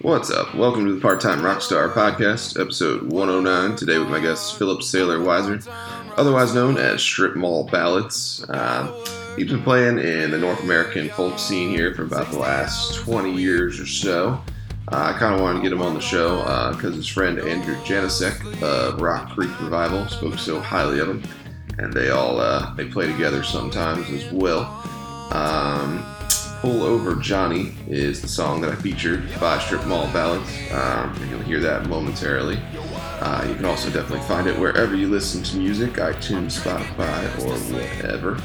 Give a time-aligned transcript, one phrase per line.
[0.00, 0.54] What's up?
[0.54, 3.76] Welcome to the Part Time Rockstar Podcast, episode 109.
[3.76, 5.66] Today with my guest Philip Sailor Weiser,
[6.18, 8.44] otherwise known as Strip Mall Ballads.
[8.48, 8.92] Uh,
[9.36, 13.32] he's been playing in the North American folk scene here for about the last 20
[13.32, 14.42] years or so.
[14.90, 16.38] Uh, I kind of wanted to get him on the show
[16.72, 21.22] because his friend Andrew Janicek of Rock Creek Revival spoke so highly of him,
[21.78, 24.64] and they all uh, they play together sometimes as well.
[25.32, 26.04] Um,
[26.62, 30.48] Pull Over Johnny is the song that I featured by Strip Mall Ballads.
[30.70, 32.56] Um, and you'll hear that momentarily.
[33.18, 37.58] Uh, you can also definitely find it wherever you listen to music, iTunes, Spotify, or
[37.74, 38.40] whatever.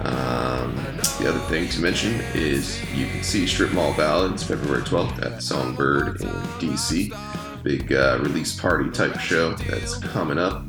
[0.00, 0.74] Um,
[1.20, 5.40] the other thing to mention is you can see Strip Mall Ballads February 12th at
[5.40, 6.28] Songbird in
[6.58, 7.62] DC.
[7.62, 10.64] Big uh, release party type show that's coming up.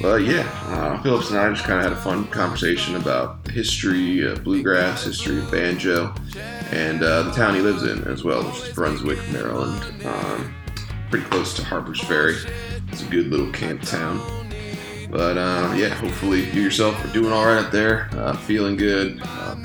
[0.00, 4.34] Well, yeah, uh, Phillips and I just kind of had a fun conversation about history
[4.36, 6.14] bluegrass, history of banjo,
[6.70, 10.06] and uh, the town he lives in as well, which is Brunswick, Maryland.
[10.06, 10.54] Um,
[11.10, 12.36] pretty close to Harper's Ferry.
[12.88, 14.20] It's a good little camp town.
[15.10, 19.20] But uh, yeah, hopefully you yourself are doing all right up there, uh, feeling good.
[19.22, 19.56] Uh,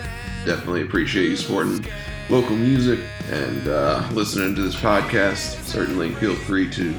[0.45, 1.85] definitely appreciate you supporting
[2.29, 2.99] local music
[3.31, 5.63] and listening to this podcast.
[5.63, 6.93] Certainly feel free to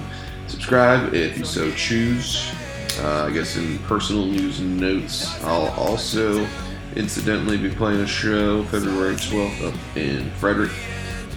[0.47, 2.51] subscribe if you so choose.
[2.99, 6.47] Uh, I guess in personal news and notes, I'll also
[6.95, 10.73] incidentally be playing a show February 12th up in Frederick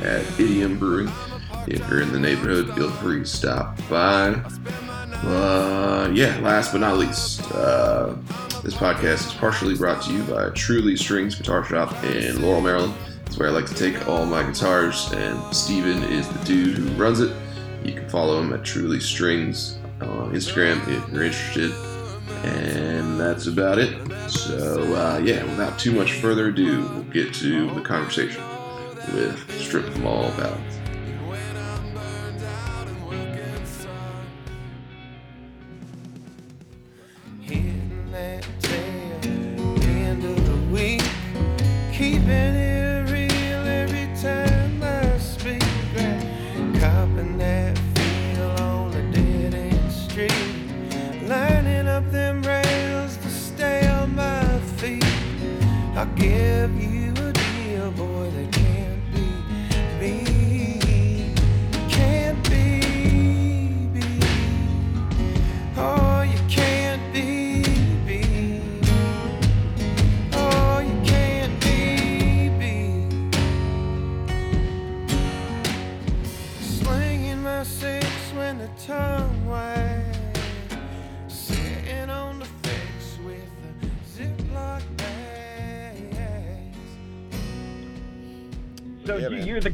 [0.02, 1.12] at Idiom Brewing.
[1.68, 4.42] If you're in the neighborhood, feel free to stop by.
[5.24, 8.16] Uh, yeah, last but not least, uh,
[8.64, 12.94] this podcast is partially brought to you by Truly Strings Guitar Shop in Laurel, Maryland.
[13.26, 16.88] It's where I like to take all my guitars, and Steven is the dude who
[16.96, 17.36] runs it.
[17.84, 21.72] You can follow him at Truly Strings on Instagram if you're interested.
[22.44, 23.98] And that's about it.
[24.30, 28.44] So, uh, yeah, without too much further ado, we'll get to the conversation
[29.14, 30.69] with Strip Mall Ballads.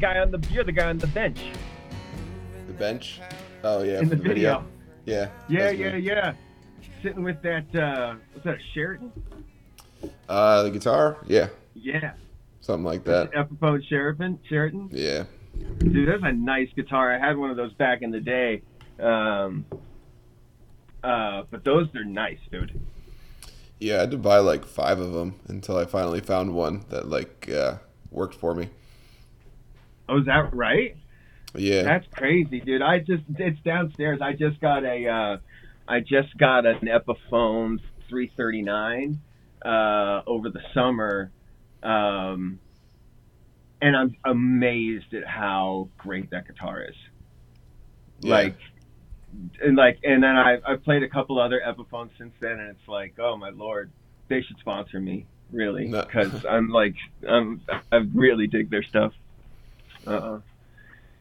[0.06, 1.40] Guy on the you're the guy on the bench
[2.68, 3.20] The bench?
[3.64, 4.64] Oh, yeah, in the for video.
[5.06, 5.30] Yeah.
[5.48, 5.84] Yeah, that's me.
[5.84, 6.34] yeah, yeah.
[7.02, 9.12] Sitting with that uh what's that Sheraton?
[10.30, 11.18] Uh, the guitar?
[11.26, 12.14] Yeah, Yeah.
[12.62, 13.32] something like that.
[13.32, 14.90] Epiphone Sheraton Sheraton.
[14.92, 15.24] Yeah.
[15.80, 17.12] Dude, that's a nice guitar.
[17.14, 18.62] I had one of those back in the day.
[19.00, 19.66] Um
[21.04, 22.80] uh but those are nice, dude.
[23.80, 27.10] Yeah, I had to buy like five of them until I finally found one that
[27.10, 27.78] like uh,
[28.12, 28.70] worked for me.
[30.08, 30.96] Oh, is that right?
[31.56, 31.84] Yeah.
[31.84, 32.82] That's crazy, dude.
[32.82, 34.20] I just it's downstairs.
[34.22, 35.38] I just got a uh
[35.88, 37.80] I just got an Epiphone
[38.10, 39.20] 339
[39.64, 41.32] uh over the summer.
[41.84, 42.60] Um
[43.82, 46.96] and I'm amazed at how great that guitar is.
[48.22, 48.34] Yeah.
[48.34, 48.58] Like
[49.62, 52.88] and like and then I I've played a couple other Epiphones since then and it's
[52.88, 53.92] like, "Oh my lord,
[54.30, 56.04] they should sponsor me." Really, No.
[56.12, 56.96] cuz I'm like
[57.28, 57.62] I'm
[57.92, 59.14] I really dig their stuff.
[60.08, 60.40] Uh-uh.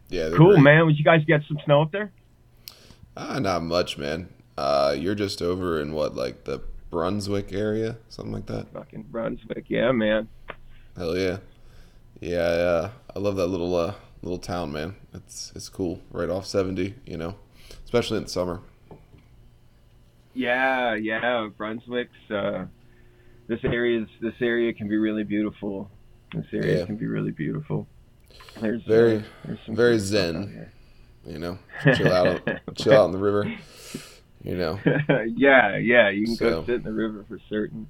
[0.08, 0.30] yeah.
[0.36, 0.62] Cool, great.
[0.62, 0.86] man.
[0.86, 2.12] Would you guys get some snow up there?
[3.16, 4.28] Ah, not much, man.
[4.58, 8.72] Uh, you're just over in what, like the Brunswick area, something like that.
[8.72, 10.28] Fucking Brunswick, yeah, man.
[10.96, 11.38] Hell yeah.
[12.20, 14.94] Yeah, uh, I love that little uh, little town, man.
[15.12, 17.34] It's it's cool, right off 70, you know,
[17.84, 18.60] especially in the summer.
[20.34, 21.48] Yeah, yeah.
[21.56, 22.30] Brunswick's.
[22.30, 22.66] Uh,
[23.46, 25.90] this area, this area can be really beautiful.
[26.32, 26.87] This area Yeah.
[26.87, 27.87] can be really beautiful.
[28.60, 30.69] There's Very- uh, there's some very zen.
[31.26, 31.58] You know,
[31.94, 32.46] chill out,
[32.76, 33.52] chill out in the river.
[34.42, 34.78] You know,
[35.36, 36.10] yeah, yeah.
[36.10, 37.88] You can So- go sit in the river for certain.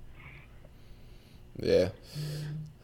[1.61, 1.89] yeah.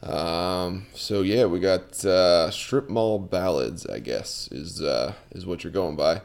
[0.03, 0.87] Um.
[0.93, 3.85] So yeah, we got uh, strip mall ballads.
[3.85, 6.15] I guess is uh, is what you're going by.
[6.15, 6.21] you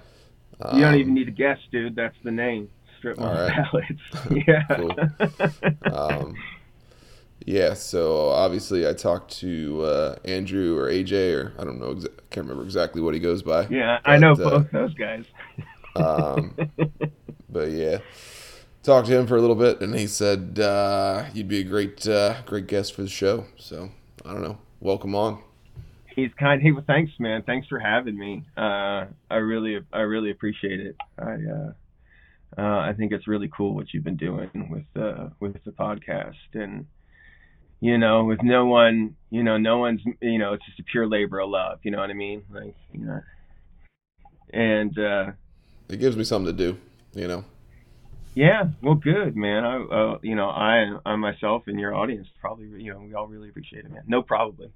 [0.80, 1.94] don't Um, even need to guess, dude.
[1.94, 2.68] That's the name.
[2.98, 3.70] Strip mall all right.
[3.72, 4.00] ballads.
[5.84, 5.92] yeah.
[5.92, 6.34] Um,
[7.46, 12.10] Yeah, so obviously I talked to uh, Andrew or AJ or I don't know, exa-
[12.10, 13.68] I can't remember exactly what he goes by.
[13.68, 15.24] Yeah, I know But, uh, both those guys.
[15.96, 16.54] Um,
[17.48, 18.00] but yeah,
[18.82, 22.06] talked to him for a little bit, and he said uh, you'd be a great,
[22.06, 23.46] uh, great guest for the show.
[23.56, 23.88] So
[24.22, 25.42] I don't know, welcome on.
[26.14, 26.60] He's kind.
[26.60, 27.44] He thanks, man.
[27.44, 28.42] Thanks for having me.
[28.58, 30.96] Uh, I really, I really appreciate it.
[31.18, 31.72] I, uh,
[32.58, 36.34] uh, I think it's really cool what you've been doing with, uh, with the podcast,
[36.52, 36.84] and
[37.80, 41.06] you know, with no one, you know, no one's, you know, it's just a pure
[41.06, 41.78] labor of love.
[41.82, 42.42] You know what I mean?
[42.52, 43.20] Like, you know,
[44.52, 45.32] and uh,
[45.88, 46.78] It gives me something to do,
[47.14, 47.44] you know.
[48.34, 49.64] yeah, well, good, man.
[49.64, 53.26] I, uh, you know, I, I myself and your audience probably, you know, we all
[53.26, 54.04] really appreciate it, man.
[54.06, 54.72] No, probably.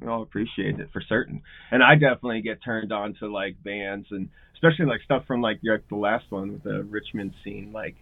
[0.00, 1.42] We all appreciate it for certain.
[1.70, 5.60] And I definitely get turned on to like bands and especially like stuff from like
[5.62, 7.96] your, the last one with the Richmond scene, like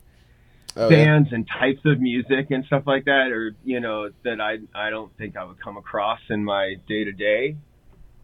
[0.76, 0.96] Oh, yeah.
[0.96, 4.90] bands and types of music and stuff like that, or you know that I I
[4.90, 7.56] don't think I would come across in my day to day.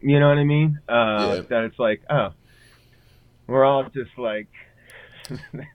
[0.01, 0.79] You know what I mean?
[0.87, 1.41] Uh, Yeah.
[1.49, 2.29] That it's like, oh,
[3.47, 4.47] we're all just like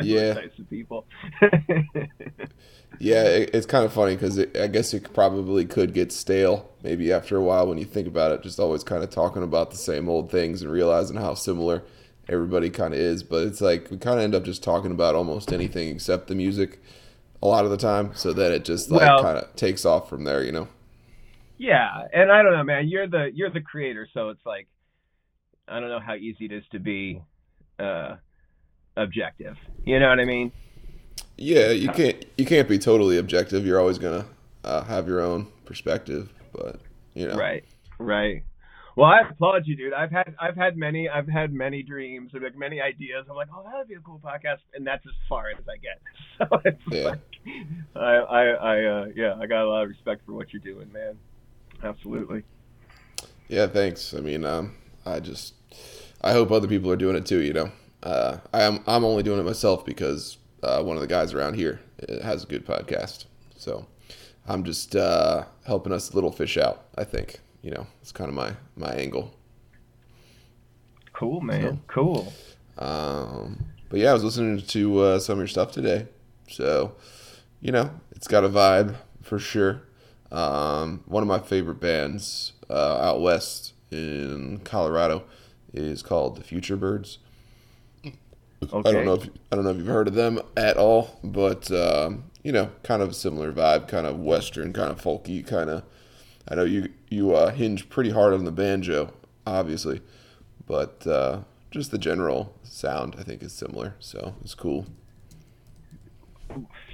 [0.00, 0.34] Yeah.
[0.34, 1.06] types of people.
[2.98, 7.12] Yeah, it, it's kind of funny because I guess it probably could get stale maybe
[7.12, 8.42] after a while when you think about it.
[8.42, 11.82] Just always kind of talking about the same old things and realizing how similar
[12.28, 13.22] everybody kind of is.
[13.22, 16.34] But it's like we kind of end up just talking about almost anything except the
[16.34, 16.80] music
[17.42, 18.12] a lot of the time.
[18.14, 20.68] So that it just like Well- kind of takes off from there, you know?
[21.60, 22.86] Yeah, and I don't know, man.
[22.88, 24.68] You're the you're the creator, so it's like
[25.66, 27.20] I don't know how easy it is to be
[27.80, 28.14] uh
[28.96, 29.56] objective.
[29.84, 30.52] You know what I mean?
[31.36, 33.66] Yeah, you can't you can't be totally objective.
[33.66, 34.26] You're always gonna
[34.62, 36.80] uh, have your own perspective, but
[37.14, 37.64] you know, Right.
[37.98, 38.44] Right.
[38.98, 39.92] Well, I applaud you, dude.
[39.92, 43.26] I've had I've had many I've had many dreams and like many ideas.
[43.30, 45.76] I'm like, oh, that would be a cool podcast, and that's as far as I
[45.76, 46.00] get.
[46.38, 47.04] So it's Yeah.
[47.04, 47.20] like,
[47.94, 50.90] I I I uh, yeah, I got a lot of respect for what you're doing,
[50.92, 51.16] man.
[51.80, 52.42] Absolutely.
[53.46, 54.14] Yeah, thanks.
[54.14, 54.74] I mean, um,
[55.06, 55.54] I just
[56.20, 57.38] I hope other people are doing it too.
[57.40, 57.70] You know,
[58.02, 61.54] uh, I am I'm only doing it myself because uh, one of the guys around
[61.54, 61.78] here
[62.08, 63.26] uh, has a good podcast.
[63.56, 63.86] So
[64.48, 66.82] I'm just uh, helping us little fish out.
[66.96, 69.34] I think you know it's kind of my my angle.
[71.12, 71.80] Cool, man.
[71.88, 72.32] Cool.
[72.78, 76.06] Um, but yeah, I was listening to uh, some of your stuff today,
[76.48, 76.92] so
[77.60, 79.82] you know it's got a vibe for sure.
[80.30, 85.24] Um, one of my favorite bands uh, out west in Colorado
[85.72, 87.18] is called the Future Birds.
[88.04, 88.90] Okay.
[88.90, 91.70] I don't know if I don't know if you've heard of them at all, but
[91.70, 95.70] um, you know, kind of a similar vibe, kind of western, kind of folky, kind
[95.70, 95.84] of.
[96.50, 99.12] I know you you uh, hinge pretty hard on the banjo,
[99.46, 100.00] obviously,
[100.66, 101.40] but uh,
[101.70, 104.86] just the general sound I think is similar, so it's cool.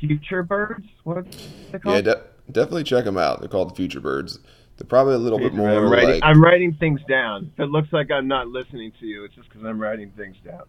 [0.00, 0.86] Future Birds?
[1.04, 3.40] What's it Yeah, de- definitely check them out.
[3.40, 4.40] They're called the Future Birds.
[4.76, 7.52] They're probably a little bit more I'm writing, like I'm writing things down.
[7.54, 10.36] If it looks like I'm not listening to you, it's just because I'm writing things
[10.44, 10.64] down.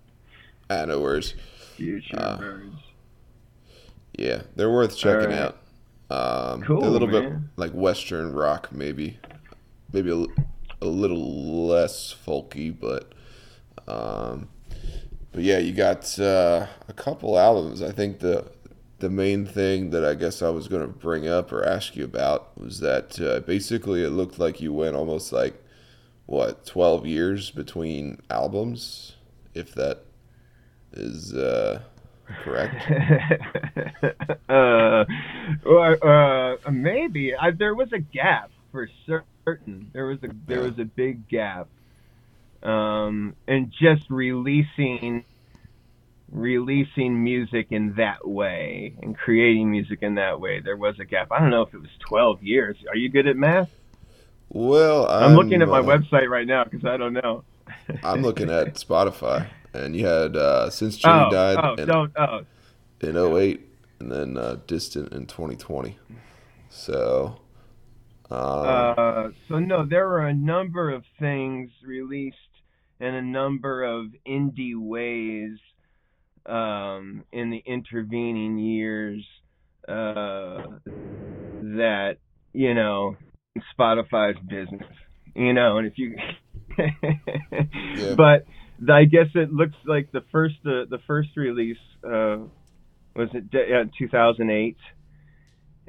[0.70, 1.34] I know words.
[1.76, 2.76] Future Uh, Birds.
[4.18, 5.40] Yeah, they're worth checking Alright.
[5.40, 5.58] out.
[6.10, 9.20] Um, Cool, a little bit like Western rock, maybe,
[9.92, 10.26] maybe a,
[10.82, 13.14] a little less folky, but,
[13.88, 14.50] um,
[15.32, 17.82] but yeah, you got uh, a couple albums.
[17.82, 18.46] I think the
[19.00, 22.06] the main thing that I guess I was going to bring up or ask you
[22.06, 25.62] about was that uh, basically it looked like you went almost like
[26.28, 29.16] what twelve years between albums,
[29.54, 30.06] if that
[30.94, 31.82] is uh,
[32.44, 32.76] correct.
[34.50, 35.06] uh,
[35.66, 39.90] well, uh, maybe I, there was a gap for certain.
[39.94, 40.70] There was a there Yeah.
[40.70, 41.68] was a big gap,
[42.64, 45.24] um, and just releasing
[46.32, 50.60] releasing music in that way and creating music in that way.
[50.60, 51.32] There was a gap.
[51.32, 52.78] I don't know if it was twelve years.
[52.90, 53.70] Are you good at math?
[54.50, 57.44] Well, I'm, looking at my uh, website right now because I don't know.
[58.04, 62.12] I'm looking at Spotify, and you had uh, since Jimmy oh, died oh, in, don't
[62.18, 62.42] oh.
[63.02, 63.62] in 08,
[64.00, 65.98] and then uh, Distant in 2020.
[66.70, 67.40] So,
[68.30, 72.38] um, Uh, so no, there were a number of things released
[73.00, 75.58] in a number of indie ways
[76.46, 79.26] um, in the intervening years
[79.88, 80.64] uh,
[81.62, 82.18] that
[82.54, 83.16] you know
[83.78, 84.88] Spotify's business,
[85.36, 86.16] you know, and if you,
[88.16, 88.46] but
[88.92, 92.38] I guess it looks like the first uh, the first release uh,
[93.16, 94.78] was it uh, 2008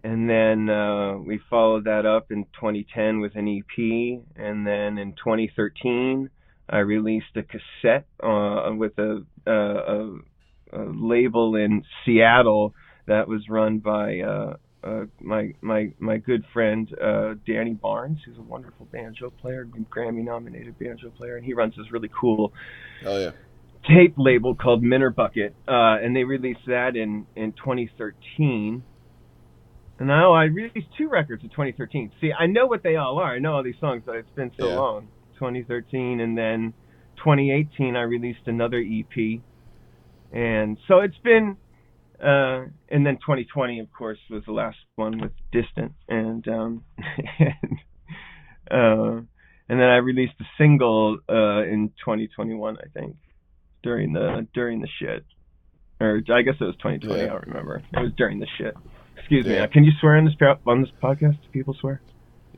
[0.06, 5.12] and then uh, we followed that up in 2010 with an EP, and then in
[5.12, 6.30] 2013
[6.68, 10.18] I released a cassette uh, with a, a, a,
[10.74, 12.74] a label in Seattle
[13.06, 14.20] that was run by
[14.84, 20.24] uh, my my my good friend uh, Danny Barnes, who's a wonderful banjo player, Grammy
[20.24, 22.52] nominated banjo player, and he runs this really cool
[23.06, 23.30] Oh yeah.
[23.88, 28.84] tape label called Minner Bucket, uh, and they released that in in 2013.
[29.98, 32.12] And now I released two records in 2013.
[32.20, 33.34] See, I know what they all are.
[33.34, 34.76] I know all these songs, but it's been so Yeah.
[34.76, 35.08] long.
[35.38, 36.74] 2013, and then
[37.22, 39.40] 2018, I released another EP,
[40.32, 41.56] and so it's been.
[42.22, 46.84] Uh, and then 2020, of course, was the last one with Distant, and um,
[47.38, 47.78] and
[48.70, 49.20] uh,
[49.68, 53.16] and then I released a single uh, in 2021, I think
[53.82, 55.24] during the during the shit,
[56.00, 57.20] or I guess it was 2020.
[57.20, 57.24] Yeah.
[57.24, 57.82] I don't remember.
[57.92, 58.74] It was during the shit.
[59.18, 59.54] Excuse me.
[59.54, 59.64] Yeah.
[59.64, 60.34] uh, Can you swear on this
[60.66, 61.40] on this podcast?
[61.42, 62.00] Do people swear?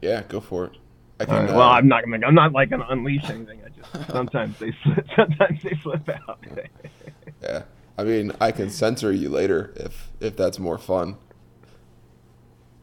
[0.00, 0.72] Yeah, go for it.
[1.20, 1.34] I can.
[1.34, 2.26] right, uh, well, I'm not gonna.
[2.26, 3.60] I'm not like gonna unleash anything.
[3.64, 5.06] I just sometimes they slip.
[5.16, 6.44] Sometimes they slip out.
[7.42, 7.62] yeah.
[7.98, 11.16] I mean, I can censor you later if if that's more fun.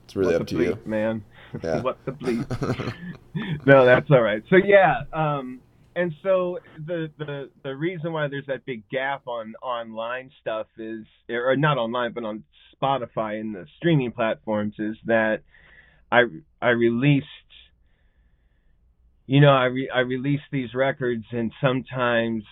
[0.04, 0.78] It's really what up to you.
[0.86, 1.24] man.
[1.64, 1.82] Yeah.
[1.82, 2.94] what the bleep.
[3.66, 4.44] no, that's all right.
[4.50, 5.62] So yeah, um,
[5.96, 11.06] and so the the the reason why there's that big gap on online stuff is,
[11.30, 12.44] or not online, but on
[12.76, 15.44] Spotify and the streaming platforms is that
[16.12, 16.24] I
[16.62, 17.26] I released,
[19.28, 22.44] you know, I re, I release these records and sometimes.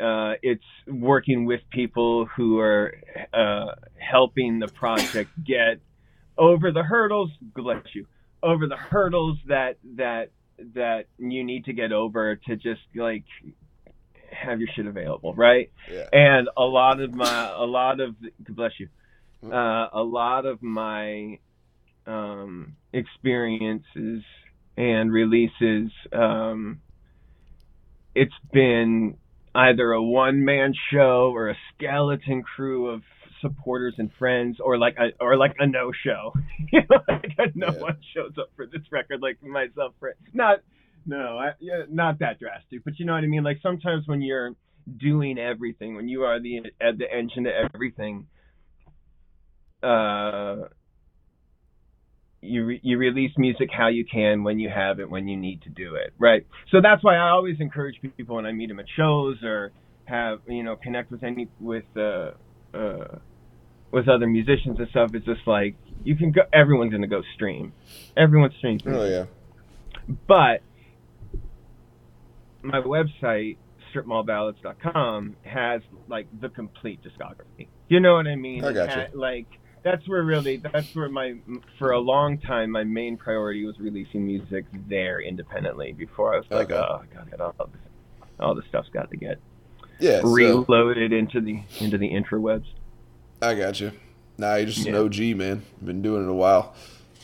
[0.00, 2.94] Uh, it's working with people who are
[3.32, 5.80] uh, helping the project get
[6.36, 8.06] over the hurdles bless you
[8.42, 10.30] over the hurdles that that
[10.74, 13.24] that you need to get over to just like
[14.30, 16.06] have your shit available right yeah.
[16.12, 18.88] and a lot of my a lot of bless you
[19.50, 21.38] uh, a lot of my
[22.06, 24.22] um experiences
[24.76, 26.80] and releases um
[28.14, 29.16] it's been
[29.54, 33.02] either a one man show or a skeleton crew of
[33.40, 36.32] supporters and friends or like a or like a no show
[36.72, 37.80] you know like no Yeah.
[37.80, 40.60] one shows up for this record like myself for not
[41.04, 44.22] no I, yeah, not that drastic but you know what i mean like sometimes when
[44.22, 44.52] you're
[44.98, 48.26] doing everything when you are the at the engine to everything
[49.82, 50.56] uh
[52.44, 55.62] you re- you release music how you can when you have it when you need
[55.62, 58.78] to do it right so that's why i always encourage people when i meet them
[58.78, 59.72] at shows or
[60.04, 62.30] have you know connect with any with uh
[62.74, 63.18] uh
[63.90, 65.74] with other musicians and stuff it's just like
[66.04, 67.72] you can go everyone's gonna go stream
[68.16, 69.24] everyone streams Oh yeah.
[70.28, 70.60] But
[72.62, 73.56] my website,
[73.94, 77.68] stripmallballads.com, has like the complete discography.
[77.88, 78.64] You know what I mean?
[78.64, 78.94] I gotcha.
[79.12, 79.46] ha- like
[79.84, 81.34] that's where really that's where my
[81.78, 86.46] for a long time my main priority was releasing music there independently before I was
[86.50, 86.74] like, Okay.
[86.74, 87.80] oh god, all this,
[88.40, 89.38] all this stuff's got to get
[90.00, 90.22] Yeah.
[90.22, 92.66] So, reloaded into the into the interwebs.
[93.42, 93.92] I got you.
[94.38, 95.62] Nah, you're just an OG man.
[95.84, 96.74] Been doing it a while,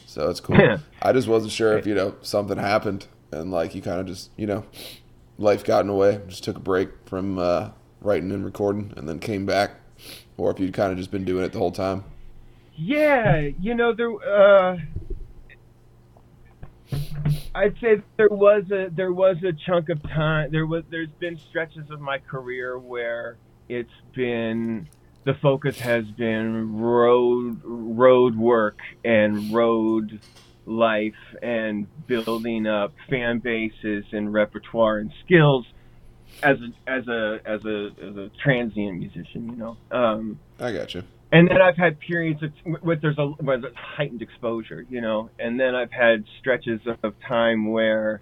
[0.06, 0.56] so it's cool.
[1.02, 4.30] I just wasn't sure if you know something happened and like you kind of just
[4.36, 4.64] you know
[5.38, 6.20] life got in the way.
[6.28, 9.72] Just took a break from uh, writing and recording, and then came back,
[10.36, 12.04] or if you'd kind of just been doing it the whole time.
[12.82, 14.10] Yeah, you know there.
[14.10, 14.78] Uh,
[17.54, 20.50] I'd say there was a there was a chunk of time.
[20.50, 23.36] There was there's been stretches of my career where
[23.68, 24.88] it's been
[25.24, 30.18] the focus has been road road work and road
[30.64, 35.66] life and building up fan bases and repertoire and skills
[36.42, 39.50] as a as a as a as a transient musician.
[39.50, 39.76] You know.
[39.90, 41.02] Um, I got you.
[41.32, 42.50] And then I've had periods of
[42.82, 47.14] with there's a where there's heightened exposure, you know, and then I've had stretches of
[47.26, 48.20] time where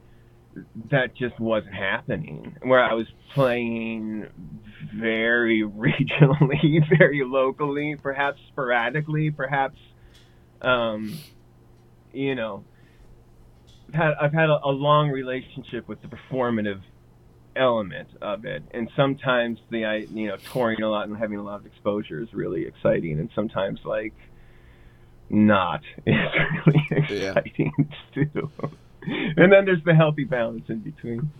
[0.90, 4.26] that just wasn't happening, where I was playing
[4.94, 9.78] very regionally, very locally, perhaps sporadically, perhaps,
[10.62, 11.16] um,
[12.12, 12.64] you know,
[13.88, 16.82] I've had I've had a, a long relationship with the performative
[17.58, 21.56] element of it and sometimes the you know touring a lot and having a lot
[21.60, 24.14] of exposure is really exciting and sometimes like
[25.30, 27.36] not it's really Yeah.
[27.36, 27.72] exciting
[28.14, 28.50] too
[29.36, 31.32] and then there's the healthy balance in between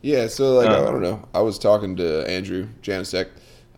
[0.00, 1.28] Yeah, so like I Uh, don't know.
[1.34, 3.28] I was talking to Andrew Janicek,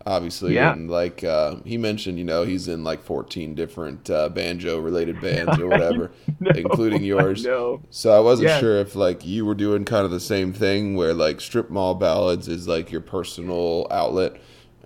[0.05, 0.71] obviously, Yeah.
[0.73, 5.19] and like uh, he mentioned, you know, he's in like 14 different uh, banjo related
[5.21, 6.11] bands or whatever,
[6.55, 7.43] including yours.
[7.43, 8.59] no So I wasn't Yeah.
[8.59, 11.95] sure if like you were doing kind of the same thing where like strip mall
[11.95, 14.35] ballads is like your personal outlet,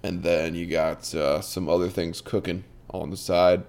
[0.03, 3.63] and then you got uh, some other things cooking on the side,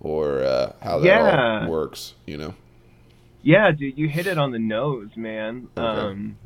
[0.00, 1.60] or uh, how that Yeah.
[1.64, 2.14] all works.
[2.26, 2.54] You know.
[3.42, 5.68] Yeah, dude, you hit it on the nose, man.
[5.76, 5.86] Okay.
[5.86, 6.36] Um,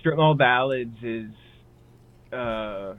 [0.00, 1.30] Strip Mall Ballads is,
[2.32, 2.94] uh,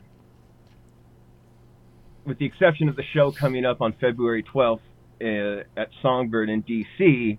[2.26, 4.80] with the exception of the show coming up on February 12th
[5.22, 7.38] uh, at Songbird in DC,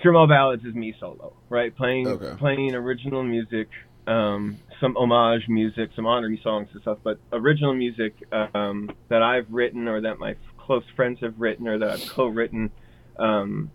[0.00, 1.74] Strip Ballads is me solo, right?
[1.74, 2.34] Playing Okay.
[2.38, 3.68] playing original music,
[4.06, 9.46] um, some homage music, some honorary songs and stuff, but original music um, that I've
[9.50, 12.70] written or that my close friends have written or that I've co-written,
[13.18, 13.70] um,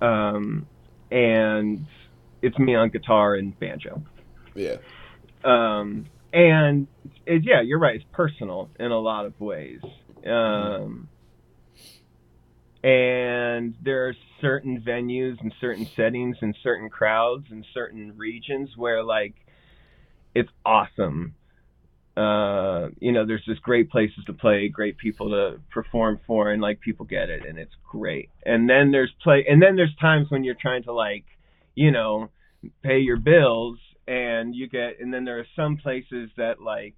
[0.00, 0.66] um,
[1.10, 1.86] and
[2.42, 4.02] it's me on guitar and banjo.
[4.54, 4.76] Yeah.
[5.44, 6.86] Um, and
[7.26, 7.96] it, yeah, you're right.
[7.96, 9.80] It's personal in a lot of ways.
[10.26, 11.08] Um,
[12.82, 19.02] and there are certain venues and certain settings and certain crowds and certain regions where
[19.02, 19.34] like
[20.34, 21.34] it's awesome.
[22.16, 26.60] Uh, you know, there's just great places to play, great people to perform for, and
[26.60, 28.28] like people get it, and it's great.
[28.44, 31.24] And then there's play, and then there's times when you're trying to like,
[31.76, 32.30] you know,
[32.82, 33.78] pay your bills,
[34.08, 36.94] and you get, and then there are some places that like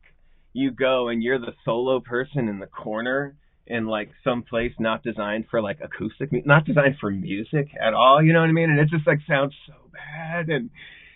[0.53, 3.37] you go and you're the solo person in the corner
[3.67, 8.23] in like some place not designed for like acoustic, not designed for music at all.
[8.23, 8.71] You know what I mean?
[8.71, 10.71] And it just like sounds so bad, and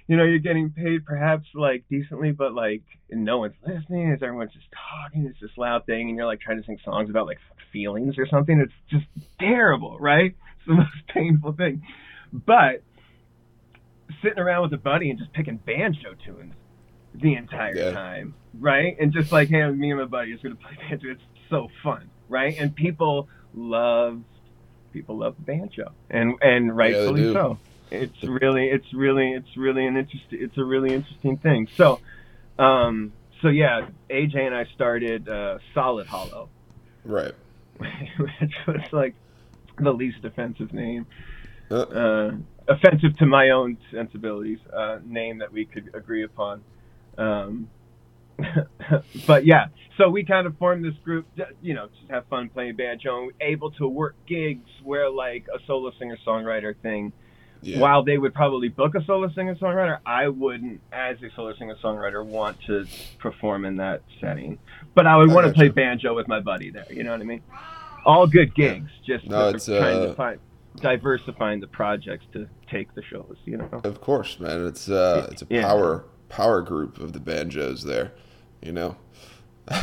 [0.08, 4.10] you know you're getting paid perhaps like decently, but like no one's listening.
[4.10, 5.26] Is everyone's just talking?
[5.26, 7.38] It's this loud thing, and you're like trying to sing songs about like
[7.72, 8.58] feelings or something.
[8.58, 9.06] It's just
[9.38, 10.34] terrible, right?
[10.58, 11.82] It's the most painful thing.
[12.32, 12.82] But
[14.22, 16.54] sitting around with a buddy and just picking banjo tunes
[17.14, 17.90] the entire Yeah.
[17.92, 18.96] time, right?
[19.00, 21.10] And just like, hey, me and my buddy is gonna play banjo.
[21.10, 22.54] It's so fun, right?
[22.58, 24.22] And people love
[24.92, 27.32] people love banjo, and and rightfully do.
[27.32, 27.58] so.
[27.90, 31.68] It's really, it's really, it's really an interesting, it's a really interesting thing.
[31.76, 32.00] So,
[32.58, 36.48] um, so yeah, AJ and I started uh, Solid Hollow,
[37.04, 37.32] Right.
[37.78, 39.14] which was like
[39.78, 41.06] the least offensive name
[41.70, 42.30] Uh, uh,
[42.68, 46.62] offensive to my own sensibilities uh, name that we could agree upon.
[47.18, 47.68] Um,
[49.26, 49.66] but yeah,
[49.96, 51.26] so we kind of formed this group,
[51.62, 55.64] you know, just have fun playing banjo and able to work gigs where like a
[55.66, 57.12] solo singer songwriter thing.
[57.62, 57.78] yeah.
[57.78, 61.76] While they would probably book a solo singer songwriter, I wouldn't, as a solo singer
[61.82, 62.86] songwriter, want to
[63.18, 64.58] perform in that setting.
[64.94, 66.86] But I would I want to play banjo with my buddy there.
[66.90, 67.42] You know what I mean?
[68.04, 70.40] All good gigs, just No, it's, trying uh, to find
[70.76, 73.36] diversifying the projects to take the shows.
[73.44, 73.80] You know?
[73.84, 74.66] Of course, man.
[74.66, 75.62] It's uh, it's a Yeah.
[75.62, 78.12] power power group of the banjos there,
[78.62, 78.96] you know.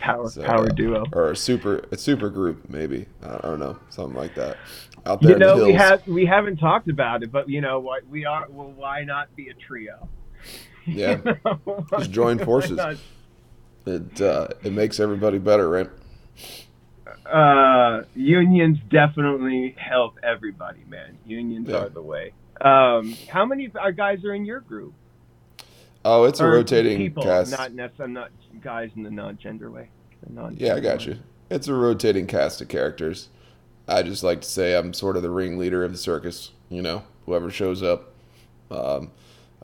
[0.00, 1.04] Power So, power uh, duo.
[1.12, 3.06] or a super a super group maybe.
[3.22, 4.56] I don't know, something like that.
[5.04, 7.60] Out there You in the know, we have we haven't talked about it, but you
[7.60, 8.06] know what?
[8.08, 8.46] We are.
[8.48, 10.08] Well, why not be a trio?
[10.86, 11.18] Yeah.
[11.24, 11.86] You know?
[11.98, 12.80] Just join forces.
[13.86, 15.90] It uh, it makes everybody better, right?
[17.24, 21.16] Uh, unions definitely help everybody, man.
[21.26, 21.84] Unions Yeah.
[21.84, 22.32] are the way.
[22.60, 24.92] Um, how many are guys are in your group?
[26.04, 27.50] Oh, it's a rotating people, cast.
[27.50, 29.88] Not necessarily not guys in the non-gender way.
[30.26, 31.18] The non Yeah, I got you.
[31.50, 33.28] It's a rotating cast of characters.
[33.88, 36.50] I just like to say I'm sort of the ringleader of the circus.
[36.70, 38.12] You know, whoever shows up.
[38.70, 39.10] Um,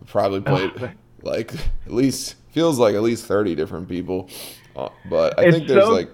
[0.00, 1.52] I probably played like
[1.86, 4.28] at least feels like at least thirty different people,
[4.76, 6.10] uh, but I It's think there's so like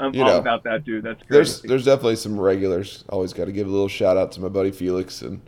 [0.00, 1.04] I'm you all know, about that, dude.
[1.04, 1.30] That's great.
[1.30, 3.04] there's there's definitely some regulars.
[3.08, 5.40] Always got to give a little shout out to my buddy Felix and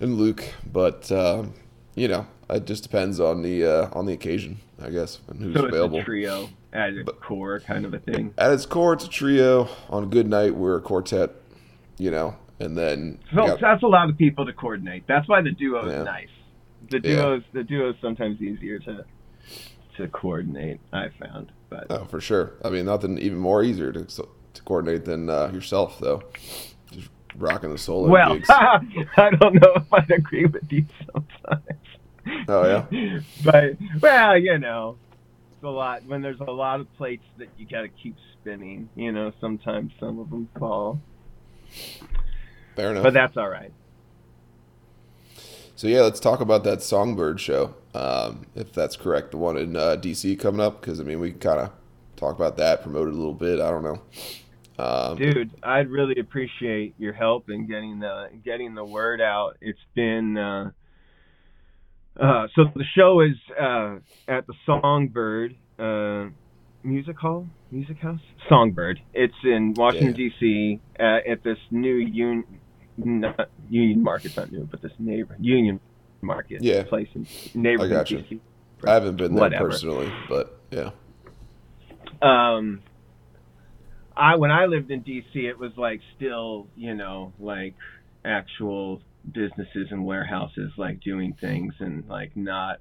[0.00, 1.54] and Luke, but um,
[1.94, 5.54] you know it just depends on the uh, on the occasion, I guess, and who's
[5.54, 5.98] so it's available.
[6.00, 8.32] a trio at its But- core, kind of a thing.
[8.38, 9.68] At its core, it's a trio.
[9.90, 11.30] On a good night, we're a quartet,
[11.98, 15.04] you know, and then So got- that's a lot of people to coordinate.
[15.08, 16.02] That's why the duo is Yeah.
[16.04, 16.28] nice.
[16.90, 17.16] The Yeah.
[17.16, 19.04] duos, the duo is sometimes easier to
[19.98, 20.80] to coordinate.
[20.92, 22.54] I found, but oh, for sure.
[22.64, 26.22] I mean, nothing even more easier to to coordinate than uh, yourself, though.
[26.90, 28.48] Just rocking the solo well, gigs.
[28.50, 31.78] I don't know if I'd agree with you sometimes.
[32.48, 33.20] Oh, yeah?
[33.44, 34.96] but well, you know,
[35.52, 38.88] it's a lot when there's a lot of plates that you got to keep spinning.
[38.94, 41.00] You know, sometimes some of them fall,
[42.76, 43.02] Fair enough.
[43.02, 43.72] but that's all right.
[45.76, 49.30] So yeah, let's talk about that Songbird show, um, if that's correct.
[49.30, 51.72] The one in uh, DC coming up, because I mean, we kind of
[52.16, 53.60] talk about that, promote it a little bit.
[53.60, 54.02] I don't know.
[54.78, 59.56] Um, Dude, I'd really appreciate your help in getting the getting the word out.
[59.60, 60.70] It's been uh,
[62.20, 63.96] uh, so the show is uh,
[64.26, 66.26] at the Songbird uh,
[66.82, 69.00] Music Hall, Music House, Songbird.
[69.14, 70.80] It's in Washington D.C.
[70.98, 72.44] Uh, at this new Union
[72.98, 75.80] Market's not new, but this neighbor Union
[76.20, 76.82] Market Yeah.
[76.84, 78.22] place in neighborhood I gotcha.
[78.22, 78.40] D.C.
[78.86, 79.70] I haven't been there Whatever.
[79.70, 80.90] personally, but yeah,
[82.22, 82.82] um
[84.16, 87.74] I when I lived in DC it was like still, you know, like
[88.24, 89.00] actual
[89.32, 92.78] businesses and warehouses like doing things and like not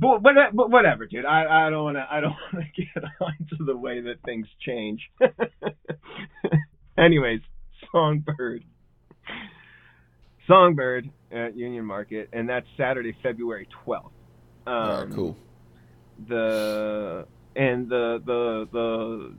[0.00, 1.26] but, but, but whatever, dude.
[1.26, 2.06] I, I don't want to.
[2.10, 5.02] I don't want to get onto the way that things change.
[6.98, 7.40] Anyways,
[7.92, 8.64] Songbird.
[10.46, 14.12] Songbird at Union Market, and that's Saturday, February twelfth.
[14.66, 15.36] Um, All right, cool.
[16.28, 19.34] The and the the the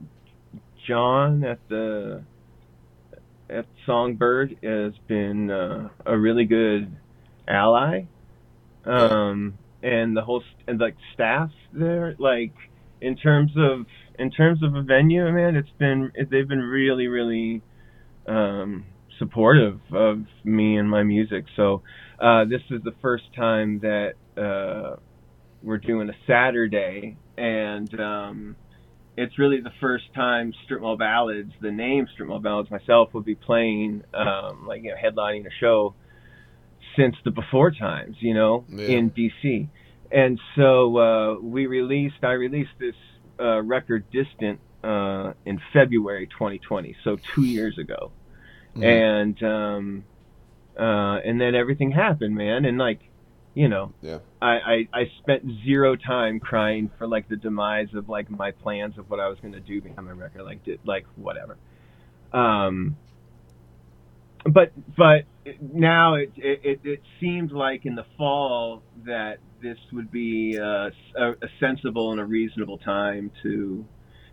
[0.87, 2.23] John at the
[3.49, 6.91] at Songbird has been uh, a really good
[7.47, 8.03] ally.
[8.85, 12.53] Um, and the whole st- and like staff there, like
[13.01, 13.85] in terms of
[14.17, 17.61] in terms of a venue, man, it's been they've been really really
[18.27, 18.85] um,
[19.19, 21.45] supportive of me and my music.
[21.55, 21.81] So
[22.19, 24.97] uh, this is the first time that uh,
[25.63, 28.55] we're doing a Saturday, and um,
[29.15, 33.21] it's really the first time Strip Mall Ballads, the name Strip Mall Ballads, myself will
[33.21, 35.95] be playing, um, like you know, headlining a show
[36.95, 38.87] since the before times, you know, Yeah.
[38.97, 39.67] in DC.
[40.11, 42.95] And so uh, we released, I released this
[43.39, 48.11] uh, record Distant uh, in February 2020, so two years ago.
[48.77, 48.83] Mhm.
[48.83, 50.03] And um,
[50.79, 52.65] uh, and then everything happened, man.
[52.65, 52.99] And like,
[53.53, 54.19] you know, Yeah.
[54.41, 58.97] I, I I spent zero time crying for like the demise of like my plans
[58.97, 61.57] of what I was gonna do behind my record, like did like whatever.
[62.33, 62.97] Um,
[64.45, 65.23] but but
[65.73, 71.31] now it, it it seemed like in the fall that this would be uh, a,
[71.31, 73.85] a sensible and a reasonable time to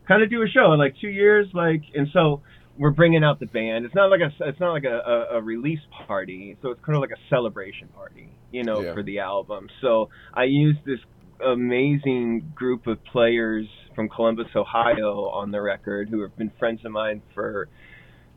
[0.06, 2.42] kind of do a show in like two years, like and so
[2.78, 3.84] we're bringing out the band.
[3.84, 4.98] It's not like a it's not like a,
[5.34, 8.94] a, a release party, so it's kind of like a celebration party, you know, Yeah.
[8.94, 9.68] for the album.
[9.80, 10.98] So I used this
[11.44, 16.92] amazing group of players from Columbus, Ohio, on the record who have been friends of
[16.92, 17.68] mine for,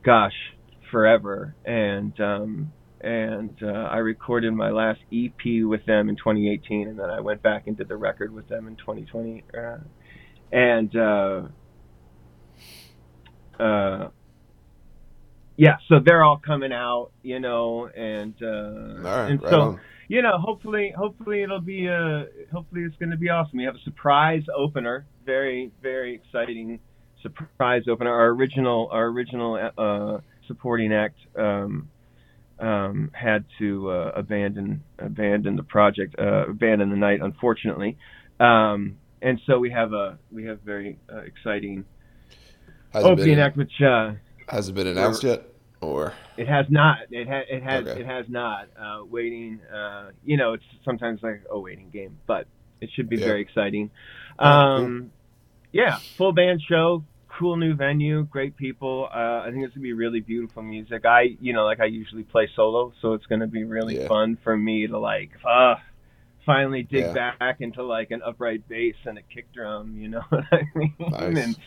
[0.03, 0.33] gosh,
[0.91, 1.55] forever.
[1.65, 2.71] And um,
[3.01, 7.41] and uh, I recorded my last EP with them in 2018, and then I went
[7.41, 9.43] back and did the record with them in 2020.
[9.57, 9.77] Uh,
[10.51, 11.41] and uh,
[13.59, 14.09] uh,
[15.57, 19.79] yeah, so they're all coming out, you know, and uh, right, and right so on.
[20.07, 23.57] you know, hopefully, hopefully it'll be uh hopefully it's going to be awesome.
[23.57, 26.79] We have a surprise opener, very, very exciting
[27.23, 28.11] surprise opener.
[28.11, 31.89] Our original, our original uh, supporting act um,
[32.59, 37.97] um, had to uh, abandon abandon the project, uh, abandon the night, unfortunately.
[38.39, 41.85] Um, and so we have a we have very uh, exciting
[42.93, 44.13] opening act, which uh,
[44.47, 45.43] has it been announced yet?
[45.79, 46.99] Or it has not.
[47.11, 47.45] It has.
[47.49, 47.85] It has.
[47.87, 47.99] Okay.
[48.01, 48.67] It has not.
[48.79, 49.59] Uh, waiting.
[49.71, 52.47] Uh, you know, it's sometimes like a waiting game, but
[52.81, 53.25] it should be Yeah.
[53.27, 53.91] very exciting.
[54.39, 55.11] Um,
[55.71, 59.07] yeah, full band show, cool new venue, great people.
[59.13, 61.05] Uh, I think it's gonna be really beautiful music.
[61.05, 64.07] I, you know, like I usually play solo, so it's gonna be really Yeah.
[64.07, 65.75] fun for me to like, uh,
[66.45, 67.33] finally dig Yeah.
[67.39, 69.95] back into like an upright bass and a kick drum.
[69.97, 70.93] You know what I mean?
[70.99, 71.37] Nice.
[71.37, 71.57] And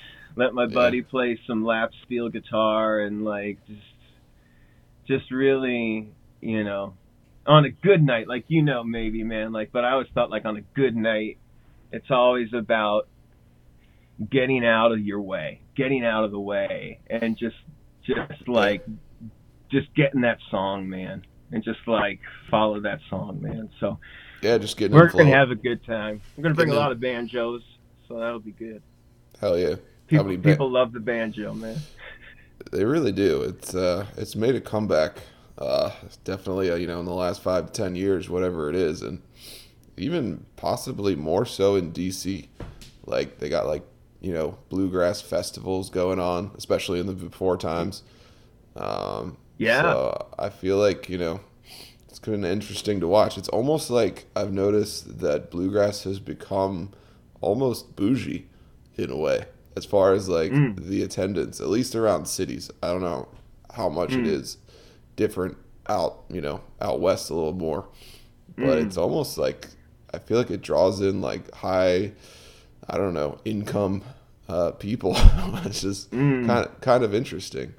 [0.40, 0.74] let my Yeah.
[0.74, 3.80] buddy play some lap steel guitar and like just
[5.06, 6.94] just really you know
[7.46, 10.44] on a good night like you know maybe man like but i always thought like
[10.44, 11.38] on a good night
[11.92, 13.08] it's always about
[14.30, 17.56] getting out of your way getting out of the way and just
[18.04, 18.84] just like
[19.70, 23.68] just getting that song man and just like follow that song man.
[23.80, 23.98] So
[24.42, 26.20] yeah, just getting we're gonna have a good time.
[26.36, 27.62] We're gonna bring a Getting in- lot of banjos
[28.08, 28.82] so that'll be good.
[29.40, 29.76] Hell yeah.
[30.12, 31.86] How people, people love the banjo man
[32.72, 33.42] They really do.
[33.42, 35.18] It's uh, it's made a comeback.
[35.58, 35.90] Uh,
[36.24, 39.22] definitely, uh, you know, in the last five to ten years, whatever it is, and
[39.96, 42.48] even possibly more so in DC.
[43.06, 43.84] Like they got like
[44.20, 48.02] you know bluegrass festivals going on, especially in the before times.
[48.76, 49.82] Um, Yeah.
[49.82, 51.40] So I feel like you know
[52.08, 53.38] it's kind of interesting to watch.
[53.38, 56.90] It's almost like I've noticed that bluegrass has become
[57.40, 58.48] almost bougie
[58.96, 60.76] in a way as far as like Mm.
[60.88, 62.70] the attendance, at least around cities.
[62.82, 63.28] I don't know
[63.74, 64.26] how much it Mm.
[64.26, 64.56] is
[65.16, 65.56] different
[65.88, 67.86] out, you know, out west a little more,
[68.56, 68.86] but Mm.
[68.86, 69.68] it's almost like
[70.12, 72.12] I feel like it draws in like high,
[72.88, 74.02] I don't know, income
[74.48, 75.12] uh, people.
[75.64, 76.44] it's just Mm.
[76.46, 77.74] kind of kind of interesting,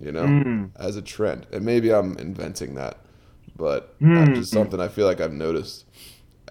[0.00, 0.70] you know, Mm.
[0.74, 1.46] as a trend.
[1.52, 2.96] And maybe I'm inventing that,
[3.56, 4.16] but Mm.
[4.26, 5.84] that's just something I feel like I've noticed.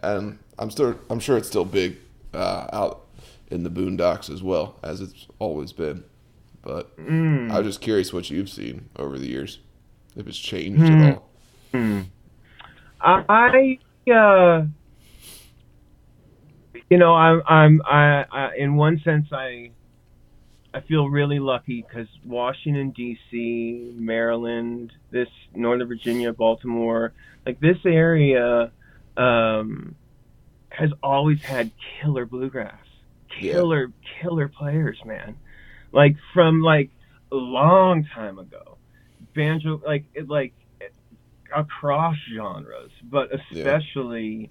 [0.02, 1.98] And I'm still I'm sure it's still big
[2.34, 3.07] uh, out
[3.50, 6.04] in the boondocks as well as it's always been.
[6.62, 7.50] But Mm.
[7.52, 9.60] I was just curious what you've seen over the years,
[10.16, 11.02] if it's changed Hmm.
[11.02, 11.30] at all.
[11.72, 12.02] Hmm.
[13.00, 13.78] I,
[14.12, 14.66] uh,
[16.90, 19.72] you know, I'm, I'm, I, I, in one sense, I,
[20.74, 27.14] I feel really lucky because Washington D.C., Maryland, this Northern Virginia, Baltimore,
[27.46, 28.72] like this area,
[29.16, 29.96] um,
[30.70, 32.86] has always had killer bluegrass,
[33.40, 33.54] Yeah.
[33.54, 35.38] killer killer players, man.
[35.92, 36.90] Like from like
[37.32, 38.78] a long time ago,
[39.36, 40.54] banjo like it like
[41.56, 44.50] across genres, but especially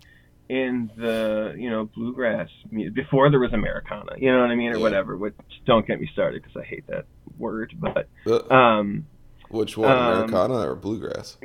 [0.49, 2.49] in the you know bluegrass
[2.95, 4.83] before there was Americana, you know what I mean, or Yeah.
[4.83, 5.17] whatever.
[5.17, 5.35] Which
[5.67, 7.07] don't get me started because I hate that
[7.39, 9.07] word, but Uh, um.
[9.49, 11.37] which one, um, Americana or bluegrass?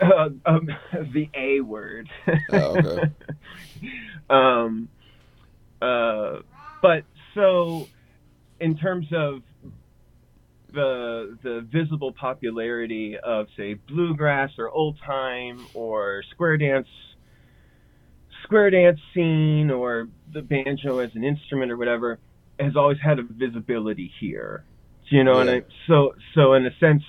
[0.00, 0.68] uh, um,
[1.12, 2.08] the A word.
[2.48, 3.10] Oh, okay.
[4.30, 4.88] um,
[5.80, 6.38] uh,
[6.84, 7.88] but so,
[8.60, 9.40] in terms of
[10.70, 16.86] the the visible popularity of say bluegrass or old time or square dance
[18.42, 22.18] square dance scene or the banjo as an instrument or whatever
[22.60, 24.66] has always had a visibility here.
[25.08, 27.02] Do you know what I so so in a sense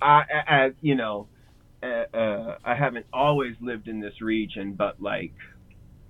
[0.00, 1.26] I, I, I you know,
[1.82, 5.32] uh, uh, I haven't always lived in this region, but like,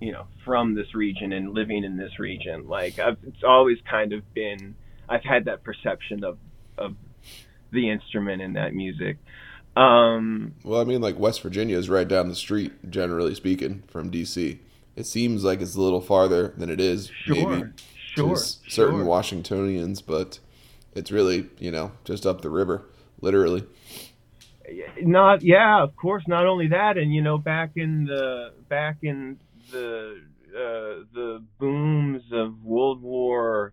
[0.00, 4.12] you know, from this region and living in this region, like I've, it's always kind
[4.12, 4.76] of been,
[5.08, 6.38] I've had that perception of,
[6.78, 6.96] of
[7.72, 9.18] the instrument and that music.
[9.76, 14.10] Um, Well, I mean, like West Virginia is right down the street, generally speaking, from
[14.10, 14.58] DC.
[14.96, 18.58] It seems like it's a little farther than it is, sure, maybe sure, to s-
[18.68, 19.04] certain sure.
[19.04, 20.38] Washingtonians, but
[20.94, 22.84] it's really, you know, just up the river,
[23.20, 23.64] literally.
[25.02, 29.38] not yeah of course not only that and you know back in the back in
[29.70, 33.72] the uh the booms of world war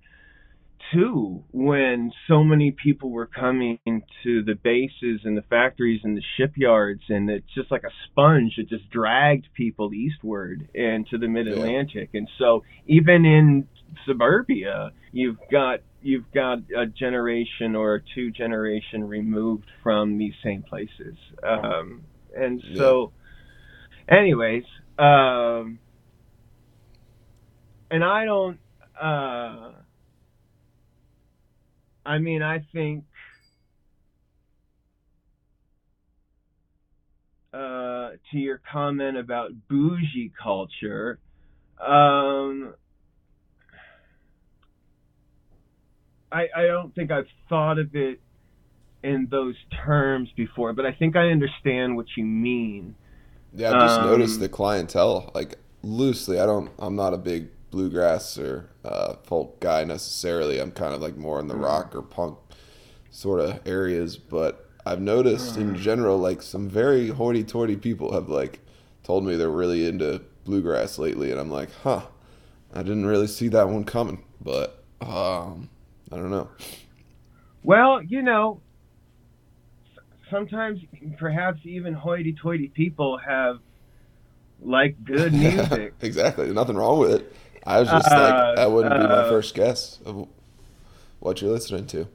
[0.91, 3.77] two when so many people were coming
[4.23, 8.53] to the bases and the factories and the shipyards and it's just like a sponge
[8.57, 13.67] that just dragged people eastward and to the mid atlantic and so even in
[14.05, 21.15] suburbia you've got you've got a generation or two generation removed from these same places.
[21.43, 22.03] Um
[22.35, 23.11] and so
[24.07, 24.63] anyways
[24.99, 25.79] um
[27.91, 28.59] and i don't
[29.01, 29.71] uh
[32.05, 33.03] i mean i think
[37.53, 41.19] uh to your comment about bougie culture
[41.79, 42.73] um
[46.31, 48.19] I, I don't think I've thought of it
[49.03, 52.95] in those terms before, but I think I understand what you mean.
[53.53, 56.39] Yeah, I've just Um, noticed the clientele, like loosely.
[56.39, 56.71] I don't.
[56.79, 60.59] I'm not a big bluegrass or uh, folk guy necessarily.
[60.59, 62.37] I'm kind of like more in the rock or punk
[63.09, 64.17] sort of areas.
[64.17, 68.59] But I've noticed in general, like some very hoity-toity people have like
[69.03, 72.03] told me they're really into bluegrass lately, and I'm like, huh,
[72.73, 74.23] I didn't really see that one coming.
[74.41, 75.69] But um,
[76.11, 76.49] I don't know.
[77.63, 78.61] Well, you know,
[80.29, 80.79] sometimes
[81.17, 83.59] perhaps even hoity-toity people have
[84.61, 85.93] like good music.
[86.01, 86.51] exactly.
[86.51, 87.35] Nothing wrong with it.
[87.67, 90.27] I was just Uh, like, that wouldn't be my uh, first guess of
[91.19, 92.07] what you're listening to.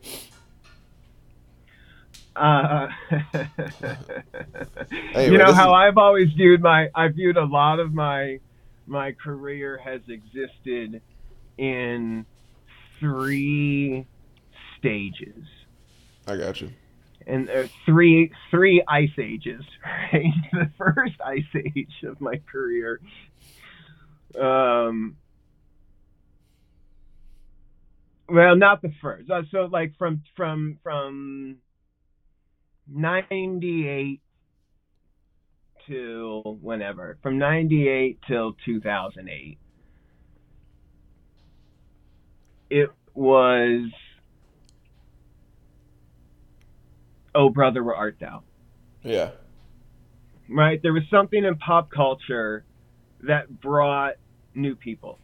[2.34, 2.88] Uh,
[5.14, 8.40] Anyway, you know how is- I've always viewed my I viewed a lot of my
[8.86, 11.02] my career has existed
[11.58, 12.24] in
[12.98, 14.06] three
[14.78, 15.44] stages.
[16.26, 16.70] I got you.
[17.26, 19.64] and uh, three three ice ages.
[20.12, 23.00] Right, the first ice age of my career.
[24.38, 25.16] Um,
[28.32, 29.30] well, not the first.
[29.30, 31.58] Uh, so, like from from from
[32.88, 34.20] ninety eight
[35.86, 39.58] till whenever, from ninety eight till two thousand eight.
[42.70, 43.90] It was
[47.34, 48.42] Oh brother, where art thou?
[49.02, 49.30] Yeah.
[50.48, 50.80] Right?
[50.82, 52.64] There was something in pop culture
[53.22, 54.14] that brought
[54.54, 55.18] new people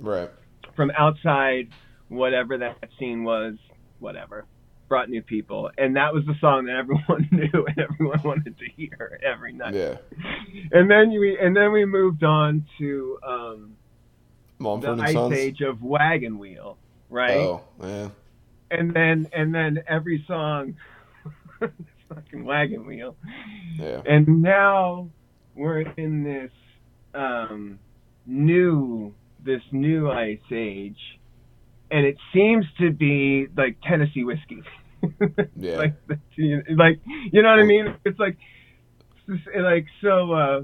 [0.00, 0.30] Right.
[0.74, 1.68] from outside
[2.08, 3.54] whatever that scene was,
[3.98, 4.44] whatever.
[4.88, 5.70] Brought new people.
[5.76, 9.74] And that was the song that everyone knew and everyone wanted to hear every night.
[9.74, 9.96] Yeah.
[10.72, 13.76] And then we and then we moved on to um
[14.56, 15.34] the Mumford ice Sons.
[15.34, 16.78] age of wagon wheel,
[17.10, 17.36] right?
[17.36, 18.08] Oh, yeah.
[18.70, 20.76] And then and then every song
[22.08, 23.14] fucking wagon wheel.
[23.78, 24.00] Yeah.
[24.06, 25.10] and now
[25.54, 26.50] we're in this
[27.14, 27.78] um,
[28.26, 29.12] new
[29.44, 31.17] this new ice age
[31.90, 34.62] and it seems to be like tennessee whiskey
[35.56, 35.76] Yeah.
[35.76, 35.94] like
[36.76, 38.36] like you know what i mean it's like
[39.56, 40.60] like so uh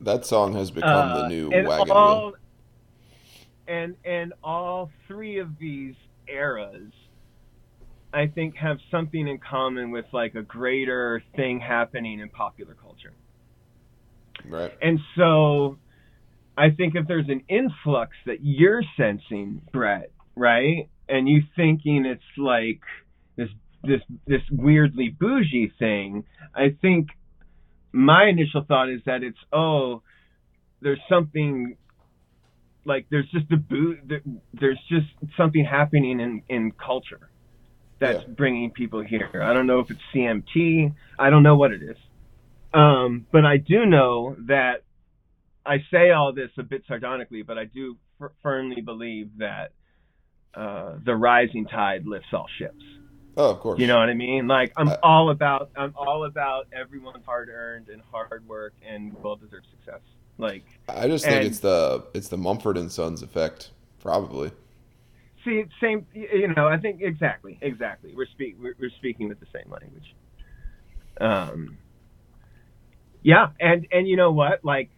[0.00, 2.34] That song has become the uh, new and wagon all, wheel.
[3.68, 5.94] And and all three of these
[6.26, 6.92] eras,
[8.12, 13.12] I think, have something in common with like a greater thing happening in popular culture.
[14.48, 14.72] Right.
[14.82, 15.78] And so,
[16.56, 22.22] I think if there's an influx that you're sensing, Brett, right, and you thinking it's
[22.36, 22.80] like
[23.36, 23.48] this
[23.82, 27.08] this this weirdly bougie thing, I think
[27.92, 30.02] my initial thought is that it's oh,
[30.80, 31.76] there's something
[32.84, 33.96] like there's just a boo
[34.54, 37.30] there's just something happening in in culture
[37.98, 38.32] that's Yeah.
[38.34, 39.42] bringing people here.
[39.42, 40.94] I don't know if it's CMT.
[41.18, 41.96] I don't know what it is.
[42.72, 44.84] Um, but I do know that
[45.66, 49.72] I say all this a bit sardonically, but I do f- firmly believe that
[50.54, 52.82] uh, the rising tide lifts all ships.
[53.36, 53.78] Oh, of course.
[53.80, 54.46] You know what I mean?
[54.48, 59.14] Like I'm Uh, all about I'm all about everyone's hard earned and hard work and
[59.22, 60.00] well deserved success.
[60.38, 64.50] Like I just think and- it's the it's the Mumford and Sons effect, probably.
[65.44, 69.46] see same you know I think exactly exactly we're speak we're, we're speaking with the
[69.54, 70.14] same language.
[71.20, 71.78] Um.
[73.22, 74.64] Yeah, and and you know what?
[74.64, 74.88] Like,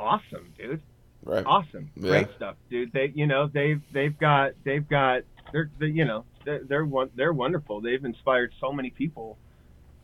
[0.00, 0.80] awesome, dude.
[1.26, 1.46] Right.
[1.46, 2.08] awesome Yeah.
[2.08, 6.24] great stuff dude they you know they've they've got they've got they're, they you know
[6.44, 9.38] they're they're, one, they're wonderful they've inspired so many people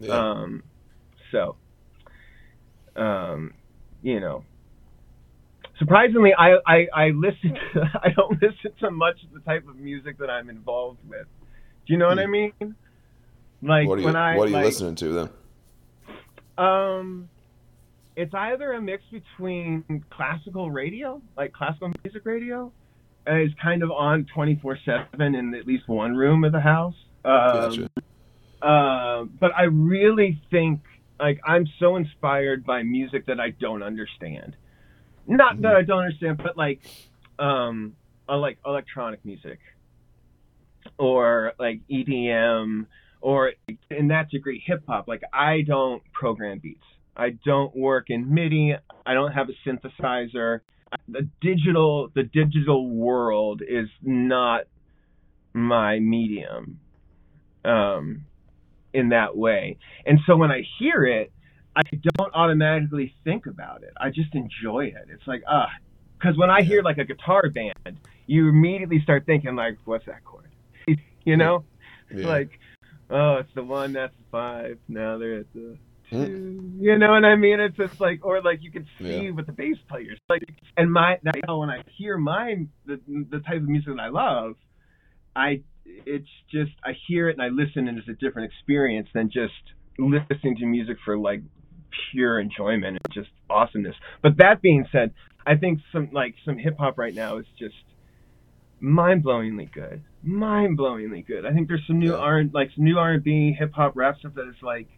[0.01, 0.25] Yeah.
[0.25, 0.63] um
[1.31, 1.57] so
[2.97, 3.55] um
[4.03, 4.45] you know
[5.79, 9.77] surprisingly i i i listen to i don't listen to much of the type of
[9.77, 11.27] music that i'm involved with
[11.87, 12.31] do you know what i Hmm.
[12.31, 12.53] mean
[13.63, 15.29] like what are you when i What are you like, listening to then?
[16.59, 17.29] um,
[18.17, 22.73] it's either a mix between classical radio, like classical music radio,
[23.27, 26.95] it's kind of on twenty four seven in at least one room of the house.
[27.25, 27.89] Um, Gotcha.
[28.63, 30.81] uh, but I really think
[31.21, 34.57] like I'm so inspired by music that I don't understand.
[35.27, 36.81] Not that I don't understand, but like
[37.39, 37.95] um
[38.29, 39.61] uh, like electronic music
[40.99, 42.87] or like EDM
[43.21, 43.53] or
[43.91, 45.07] in that degree hip hop.
[45.07, 46.83] Like I don't program beats.
[47.17, 48.75] I don't work in MIDI.
[49.05, 50.61] I don't have a synthesizer.
[51.09, 54.65] The digital the digital world is not
[55.55, 56.81] my medium
[57.65, 58.25] um,
[58.93, 59.79] in that way.
[60.07, 61.33] And so when I hear it,
[61.75, 61.83] I
[62.17, 63.93] don't automatically think about it.
[63.99, 65.09] I just enjoy it.
[65.09, 65.69] It's like ah,
[66.19, 70.25] because when I hear like a guitar band, you immediately start thinking like, what's that
[70.25, 70.49] chord?
[71.25, 71.63] You know,
[72.13, 72.27] Yeah.
[72.27, 72.59] like
[73.09, 74.79] oh, it's the one that's the five.
[74.89, 75.79] Now they're at the.
[76.13, 76.81] Mm.
[76.81, 77.61] You know what I mean?
[77.61, 79.31] It's just like, or like you can see Yeah.
[79.31, 80.43] with the bass players, like,
[80.77, 84.57] and my now when I hear mine, the the type of music that I love,
[85.35, 89.31] I it's just I hear it and I listen and it's a different experience than
[89.31, 89.53] just
[89.99, 91.43] listening to music for like
[92.13, 93.97] pure enjoyment and just awesomeness.
[94.23, 95.13] But that being said,
[95.47, 97.75] I think some like some hip hop right now is just
[98.81, 101.47] mind-blowingly good, mind-blowingly good.
[101.47, 102.19] I think there's some new Yeah.
[102.19, 104.89] R like some new R and B, hip hop, rap stuff that is like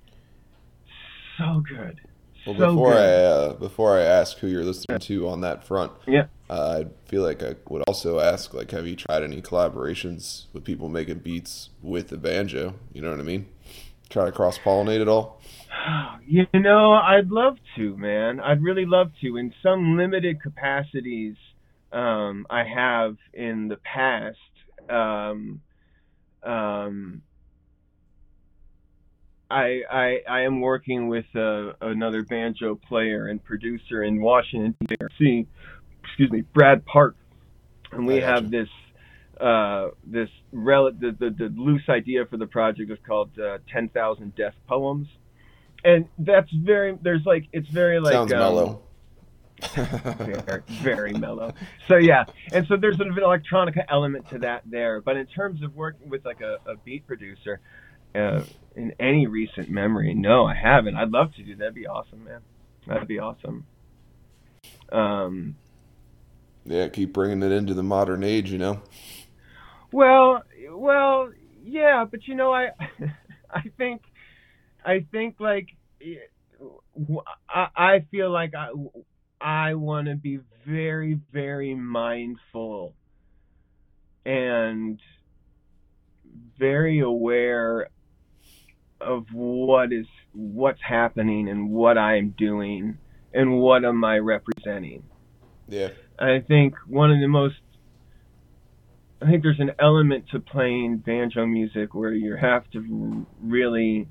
[1.38, 2.00] so good.
[2.46, 5.92] Well, so before I uh, before I ask who you're listening to on that front,
[6.06, 6.26] Yeah.
[6.50, 10.64] uh, I feel like I would also ask like, have you tried any collaborations with
[10.64, 12.74] people making beats with the banjo?
[12.92, 13.46] You know what I mean?
[14.10, 15.40] Try to cross pollinate it all.
[16.26, 18.40] You know, I'd love to, man.
[18.40, 19.36] I'd really love to.
[19.36, 21.36] In some limited capacities,
[21.92, 24.38] um, I have in the past.
[24.88, 25.60] Um,
[26.42, 27.20] um,
[29.50, 35.46] I, I I am working with uh, another banjo player and producer in Washington D.C.
[36.04, 37.16] Excuse me, Brad Park,
[37.92, 38.68] and we have this
[39.40, 43.88] uh, this rel- the, the the loose idea for the project is called uh, Ten
[43.88, 45.08] Thousand Death Poems,
[45.84, 48.80] and that's very there's like it's very like Sounds um, mellow.
[49.76, 51.52] very, very mellow.
[51.88, 55.00] So yeah, and so there's an electronica element to that there.
[55.00, 57.60] But in terms of working with like a, a beat producer,
[58.14, 58.42] uh,
[58.76, 60.96] in any recent memory, no, I haven't.
[60.96, 61.56] I'd love to do.
[61.56, 62.40] That'd be awesome, man.
[62.86, 63.66] That'd be awesome.
[64.90, 65.56] Um,
[66.64, 68.50] yeah, keep bringing it into the modern age.
[68.50, 68.82] You know.
[69.92, 71.30] well, well,
[71.62, 72.70] yeah, but you know, I,
[73.50, 74.02] I think,
[74.84, 75.68] I think like,
[77.48, 78.70] I, I feel like I,
[79.40, 82.94] I want to be very, very mindful
[84.24, 84.98] and
[86.58, 87.88] very aware
[89.04, 92.98] of what is what's happening and what I'm doing
[93.32, 95.02] and what am I representing.
[95.68, 95.88] Yeah.
[96.18, 97.56] I think one of the most
[99.22, 104.06] I think there's an element to playing banjo music where you have to really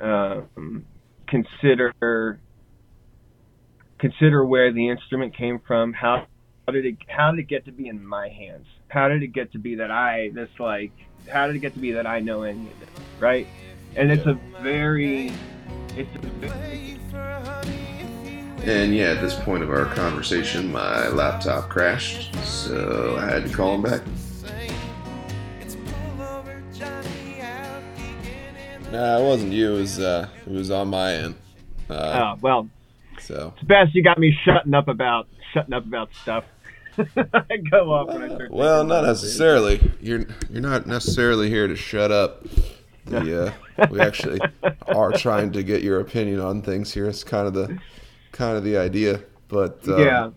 [0.00, 0.86] um,
[1.28, 2.40] consider
[3.98, 6.26] consider where the instrument came from, how
[6.66, 8.66] how did it how did it get to be in my hands?
[8.88, 10.92] How did it get to be that I this like
[11.32, 12.88] how did it get to be that I know any of it,
[13.18, 13.46] right?
[13.96, 15.32] And it's a very
[15.96, 19.84] it's a very, Wait for honey if you And yeah, at this point of our
[19.86, 24.00] conversation, my laptop crashed, so I had to call him back.
[25.60, 29.74] It's pull over Johnny out geeking in the Nah, it wasn't you.
[29.74, 31.34] It was uh, it was on my end.
[31.90, 32.68] Uh, Oh well,
[33.20, 36.44] so it's best you got me shutting up about shutting up about stuff.
[36.96, 38.50] I go off when I start.
[38.50, 39.92] well, not necessarily.
[40.00, 42.46] You're you're not necessarily here to shut up.
[43.06, 43.46] The
[43.78, 44.40] uh, we actually
[44.88, 47.06] are trying to get your opinion on things here.
[47.08, 47.78] It's kind of the
[48.32, 49.22] kind of the idea.
[49.48, 50.30] But um, yeah.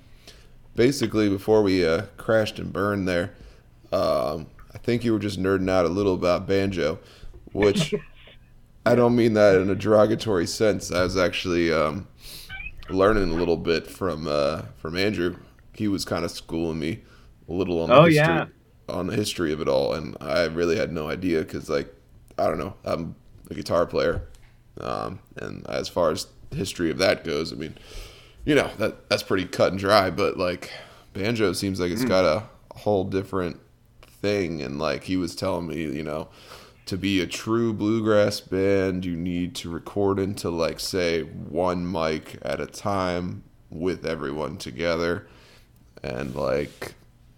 [0.76, 3.34] basically before we uh, crashed and burned there,
[3.94, 7.00] um, I think you were just nerding out a little about banjo,
[7.54, 7.94] which
[8.86, 10.92] I don't mean that in a derogatory sense.
[10.92, 12.08] I was actually um,
[12.90, 15.38] learning a little bit from uh, from Andrew.
[15.74, 17.02] He was kind of schooling me
[17.48, 18.46] a little on the Oh, history, yeah.
[18.90, 21.94] on the history of it all, and I really had no idea because like
[22.38, 23.16] I don't know, I'm
[23.50, 24.24] a guitar player,
[24.80, 27.76] um, and as far as the history of that goes, I mean
[28.46, 30.72] you know that that's pretty cut and dry but like
[31.14, 32.44] banjo seems like it's got a
[32.78, 33.60] whole different
[34.02, 34.62] thing.
[34.62, 36.30] And like he was telling me you know
[36.86, 42.38] to be a true bluegrass band you need to record into like say one mic
[42.44, 45.28] at a time with everyone together.
[46.04, 46.94] And like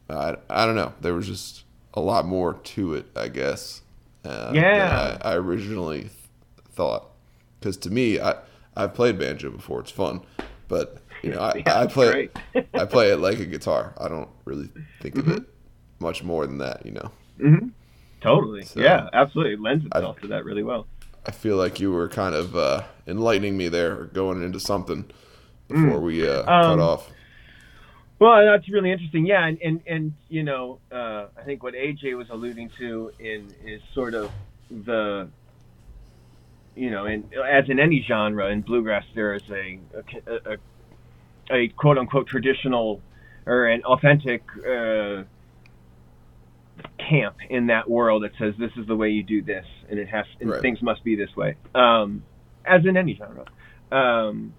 [0.09, 0.93] i, I don't know.
[1.01, 3.81] There was just a lot more to it i guess
[4.25, 5.17] uh, Yeah.
[5.23, 6.11] I, I originally th-
[6.73, 7.07] thought
[7.59, 8.35] because to me i
[8.75, 10.21] i've played banjo before it's fun
[10.67, 12.29] but you know i, Yeah, I play.
[12.73, 13.93] I play it like a guitar.
[13.97, 14.69] I don't really
[15.01, 15.37] think of Mm-hmm.
[15.37, 15.43] it
[15.99, 17.11] much more than that, you know.
[17.39, 17.67] Mm-hmm.
[18.21, 18.63] Totally.
[18.65, 19.53] So- yeah, absolutely.
[19.53, 20.85] It lends itself to that really well.
[21.25, 25.09] I feel like you were kind of uh, enlightening me there, or going into something
[25.67, 27.09] before we uh, cut Um, off.
[28.19, 29.25] Well, that's really interesting.
[29.25, 33.53] Yeah, and and, and you know, uh, I think what AJ was alluding to in
[33.63, 34.31] is sort of
[34.71, 35.29] the,
[36.75, 39.79] you know, in as in any genre in bluegrass, there is a
[40.27, 43.03] a, a, a quote unquote traditional
[43.45, 45.23] or an authentic uh,
[47.09, 50.09] camp in that world that says this is the way you do this, and it
[50.09, 50.61] has and Right.
[50.61, 51.55] things must be this way.
[51.75, 52.25] Um,
[52.65, 53.45] as in any genre.
[53.91, 54.55] Um,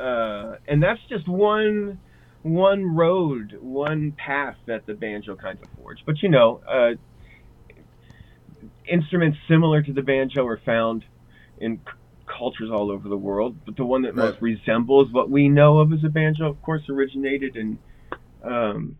[0.00, 2.00] uh, and that's just one
[2.44, 6.02] one road, one path that the banjo kind of forged.
[6.06, 6.92] But you know, uh,
[8.90, 11.04] instruments similar to the banjo are found
[11.58, 11.92] in c-
[12.38, 13.58] cultures all over the world.
[13.66, 14.42] But the one that most Right.
[14.42, 17.80] resembles what we know of as a banjo, of course, originated in
[18.44, 18.98] um,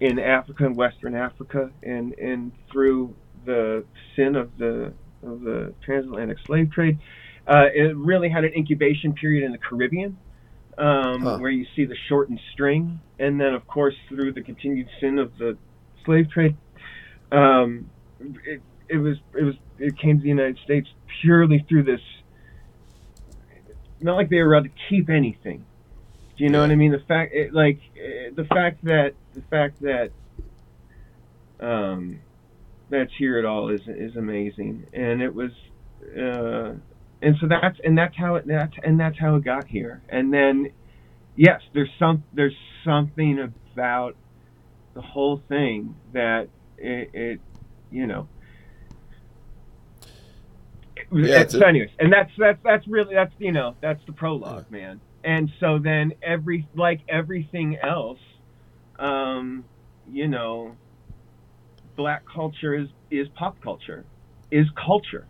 [0.00, 6.38] in Africa and Western Africa, and and through the sin of the of the transatlantic
[6.46, 6.98] slave trade.
[7.46, 10.18] Uh, it really had an incubation period in the Caribbean,
[10.78, 11.38] um, Huh.
[11.38, 15.36] where you see the shortened string, and then of course through the continued sin of
[15.38, 15.56] the
[16.04, 16.56] slave trade,
[17.32, 20.88] um, it, it was it was it came to the United States
[21.22, 22.00] purely through this.
[24.00, 25.64] Not like they were allowed to keep anything.
[26.36, 26.92] Do you know what I mean?
[26.92, 30.10] The fact, it, like, the fact that the fact that
[31.60, 32.20] um,
[32.90, 35.50] that's here at all is is amazing, and it was,
[36.14, 36.74] uh,
[37.26, 40.32] and so that's and that's how it that's and that's how it got here, and
[40.32, 40.70] then,
[41.34, 42.54] yes, there's some there's
[42.84, 44.14] something about
[44.94, 46.48] the whole thing that
[46.78, 47.40] it, it
[47.90, 48.28] you know.
[51.10, 54.70] Yeah, it's so anyways, and that's that's that's really that's you know that's the prologue,
[54.70, 55.00] man.
[55.24, 58.20] And so then every like everything else,
[59.00, 59.64] um,
[60.08, 60.76] you know,
[61.96, 64.04] black culture is is pop culture,
[64.52, 65.26] is culture.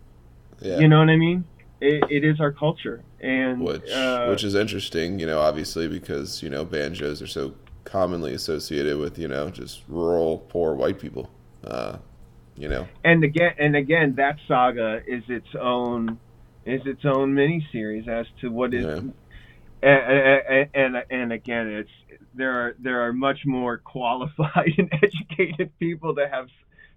[0.61, 0.77] Yeah.
[0.79, 1.45] You know what I mean?
[1.79, 6.41] It, it is our culture, and which uh, which is interesting, you know, obviously because
[6.41, 7.53] you know banjos are so
[7.83, 11.29] commonly associated with you know just rural poor white people.
[11.63, 11.97] Uh,
[12.55, 16.19] you know, and again and again that saga is its own
[16.65, 19.11] is its own mini series as to what is Yeah.
[19.83, 21.89] and, and and again it's
[22.33, 26.47] there are there are much more qualified and educated people to have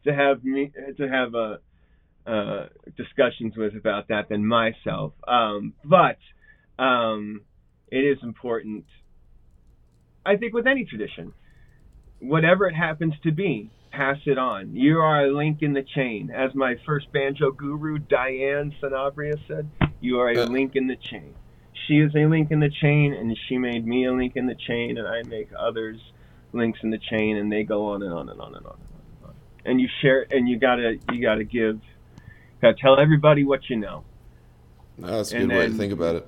[0.04, 1.58] to have me to have uh,
[2.26, 2.66] uh,
[2.96, 6.18] discussions with about that than myself um, but
[6.78, 7.42] um,
[7.88, 8.84] it is important
[10.24, 11.32] I think with any tradition
[12.20, 14.74] whatever it happens to be pass it on.
[14.74, 16.30] You are a link in the chain.
[16.34, 19.68] As my first banjo guru, Diane Sanabria, said,
[20.00, 21.34] you are a link in the chain.
[21.86, 24.54] She is a link in the chain, and she made me a link in the
[24.54, 25.98] chain, and I make others
[26.52, 28.66] links in the chain, and they go on and on and on and on and
[28.66, 28.78] on.
[29.22, 29.34] And, on.
[29.64, 31.80] and you share, and you gotta, you gotta give,
[32.60, 34.04] gotta tell everybody what you know.
[34.98, 36.26] no, that's a And good way to think about it.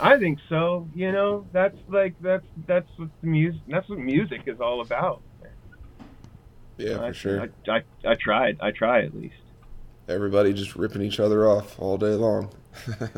[0.00, 0.88] I think so.
[0.94, 5.22] You know, that's like that's that's what the music that's what music is all about.
[6.78, 7.40] Yeah, I, for sure.
[7.68, 8.58] I, I, I tried.
[8.60, 9.34] I try at least.
[10.08, 12.50] Everybody just ripping each other off all day long.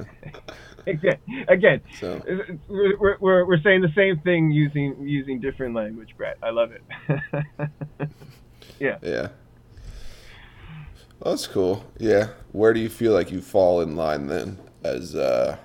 [0.87, 1.17] again,
[1.49, 2.21] again, So
[2.69, 6.37] we're, we're- we're we're saying the same thing using using different language, Brett.
[6.43, 6.83] I love it.
[8.81, 8.99] yeah.
[9.03, 9.29] yeah.
[11.25, 11.85] Well, that's cool.
[11.99, 12.29] Yeah.
[12.53, 14.59] Where do you feel like you fall in line then?
[14.83, 15.57] As uh,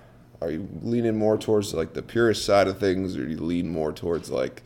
[0.42, 3.70] are you leaning more towards like the purist side of things, or do you lean
[3.70, 4.64] more towards like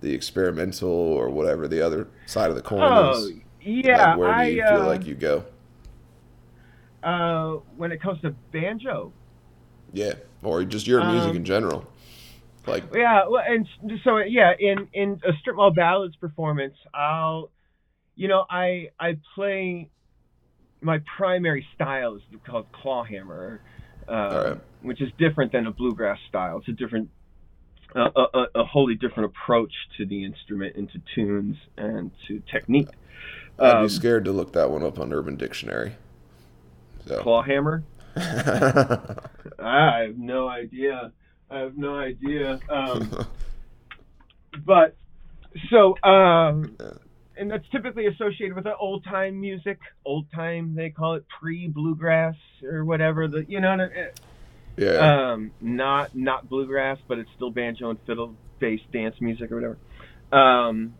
[0.00, 3.32] the experimental or whatever the other side of the coin Oh, is?
[3.60, 3.92] yeah.
[3.92, 5.46] Like, where do I you feel uh, like you go?
[7.02, 9.14] uh, when it comes to banjo,
[9.92, 11.86] Yeah, or just your music um, in general.
[12.66, 13.66] Like, Yeah, well, and
[14.02, 17.50] so yeah, in in a strip mall ballads performance, I'll,
[18.16, 19.90] you know, I I play
[20.80, 23.60] my primary style is called clawhammer,
[24.08, 24.60] uh, Alright.
[24.82, 26.58] which is different than a bluegrass style.
[26.58, 27.10] It's a different,
[27.94, 32.42] uh, a, a, a wholly different approach to the instrument and to tunes and to
[32.50, 32.88] technique.
[33.58, 35.94] I'd Um, be scared to look that one up on Urban Dictionary.
[37.06, 37.20] So.
[37.22, 37.82] clawhammer.
[38.16, 41.12] I have no idea.
[41.50, 42.60] I have no idea.
[42.68, 43.26] Um,
[44.64, 44.96] but
[45.70, 46.76] so um.
[47.38, 51.68] And that's typically associated with the old time music old time they call it pre
[51.68, 54.10] bluegrass or whatever the you know what I-
[54.76, 55.32] yeah.
[55.32, 59.78] um not not bluegrass but it's still banjo and fiddle based dance music or whatever
[60.32, 60.94] um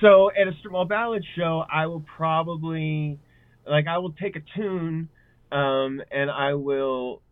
[0.00, 3.18] so at a small ballad show i will probably
[3.66, 5.08] like i will take a tune
[5.50, 7.22] um and i will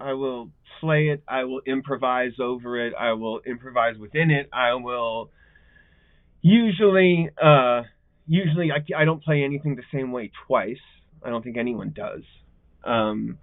[0.00, 0.50] i will
[0.80, 5.30] play it i will improvise over it i will improvise within it i will
[6.40, 7.82] usually uh
[8.26, 10.76] usually i, I don't play anything the same way twice.
[11.24, 12.22] I don't think anyone does.
[12.84, 13.38] Um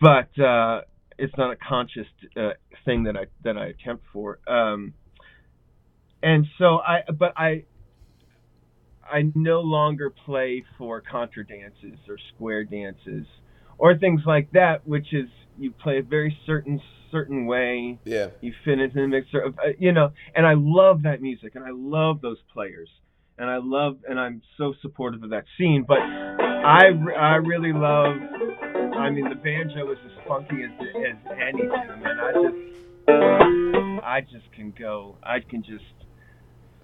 [0.00, 0.82] but uh,
[1.18, 2.50] it's not a conscious uh,
[2.84, 4.38] thing that I that I attempt for.
[4.46, 4.94] Um,
[6.22, 7.64] and so I, but I,
[9.04, 13.26] I no longer play for contra dances or square dances
[13.78, 17.98] or things like that, which is you play a very certain certain way.
[18.04, 18.28] yeah.
[18.40, 21.64] You fit into the mixer of, uh, you know, and I love that music and
[21.64, 22.88] I love those players
[23.38, 25.84] and I love and I'm so supportive of that scene.
[25.86, 28.16] But I I really love.
[28.96, 32.18] I mean, the banjo is as funky as as anything, man.
[32.18, 35.16] I just I just can go.
[35.22, 35.84] I can just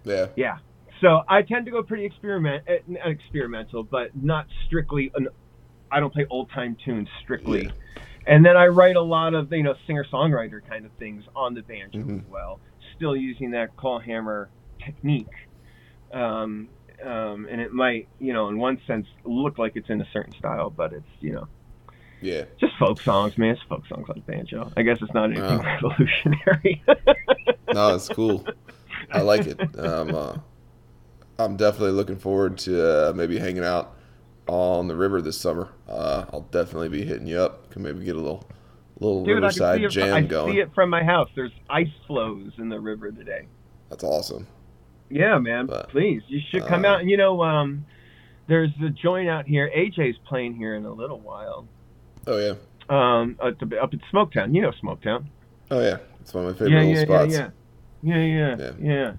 [0.05, 0.27] Yeah.
[0.37, 0.59] yeah.
[1.01, 5.11] So I tend to go pretty experiment eh, experimental, but not strictly.
[5.15, 5.29] An,
[5.93, 7.65] I don't play old time tunes strictly.
[7.67, 8.03] Yeah.
[8.27, 11.55] And then I write a lot of you know singer songwriter kind of things on
[11.55, 12.21] the banjo Mhm.
[12.25, 12.61] as well,
[12.97, 14.49] still using that claw hammer
[14.85, 15.27] technique.
[16.13, 16.69] Um,
[17.05, 20.33] um, and it might you know in one sense look like it's in a certain
[20.35, 21.49] style, but it's you know
[22.21, 22.45] Yeah.
[22.61, 23.51] just folk songs, man.
[23.51, 24.71] It's folk songs on banjo.
[24.77, 25.75] I guess it's not anything Yeah.
[25.75, 26.83] revolutionary.
[27.73, 28.47] No, it's cool.
[29.11, 29.59] I like it.
[29.79, 30.35] Um, uh,
[31.39, 33.97] I'm definitely looking forward to uh, maybe hanging out
[34.49, 35.69] on the river this summer.
[35.89, 37.71] Uh, I'll definitely be hitting you up.
[37.71, 38.45] Can maybe get a little
[38.99, 39.91] little Dude, I can riverside see it.
[39.91, 40.53] jam I going.
[40.53, 41.29] see it from my house.
[41.35, 43.47] There's ice flows in the river today.
[43.91, 44.47] That's awesome.
[45.11, 45.67] Yeah, man.
[45.67, 47.01] But, Please, you should come uh, out.
[47.01, 47.85] And you know, um,
[48.47, 49.71] there's a joint out here.
[49.77, 51.67] AJ's playing here in a little while.
[52.27, 52.55] Oh yeah.
[52.89, 54.55] Um, up, to, up at Smoketown.
[54.55, 55.27] You know Smoketown.
[55.71, 55.99] Oh yeah.
[56.21, 57.33] It's one of my favorite yeah, little spots.
[57.35, 57.51] yeah,
[58.03, 58.73] yeah, yeah, yeah, Yeah.
[58.81, 59.13] yeah.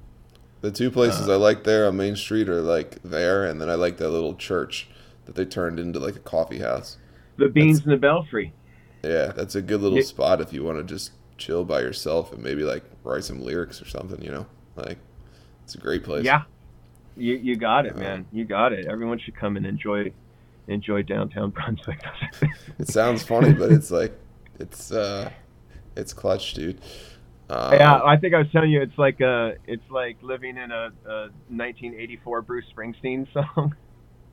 [0.62, 3.70] The two places Uh, I like there on Main Street are like there, and then
[3.70, 4.88] I like that little church
[5.26, 6.98] that they turned into like a coffee house.
[7.38, 8.54] The Beans in the Belfry.
[9.04, 10.04] Yeah, that's a good little Yeah.
[10.06, 13.82] spot if you want to just chill by yourself and maybe like write some lyrics
[13.82, 14.22] or something.
[14.22, 14.46] You know,
[14.76, 14.98] like
[15.64, 16.24] it's a great place.
[16.26, 16.44] Yeah.
[17.18, 18.26] You you got it, man.
[18.32, 18.86] You got it.
[18.88, 20.12] Everyone should come and enjoy
[20.68, 22.00] enjoy downtown Brunswick.
[22.80, 24.18] It sounds funny, but it's like
[24.60, 25.30] it's uh
[25.96, 26.80] it's clutch, dude.
[27.50, 30.72] Um, Yeah, I think I was telling you it's like uh it's like living in
[30.72, 31.20] a, a
[31.50, 33.76] 1984 Bruce Springsteen song.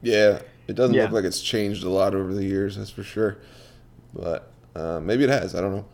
[0.02, 0.40] Yeah.
[0.68, 1.04] It doesn't Yeah.
[1.04, 3.38] look like it's changed a lot over the years, that's for sure.
[4.14, 5.54] But uh, maybe it has.
[5.54, 5.84] I don't know.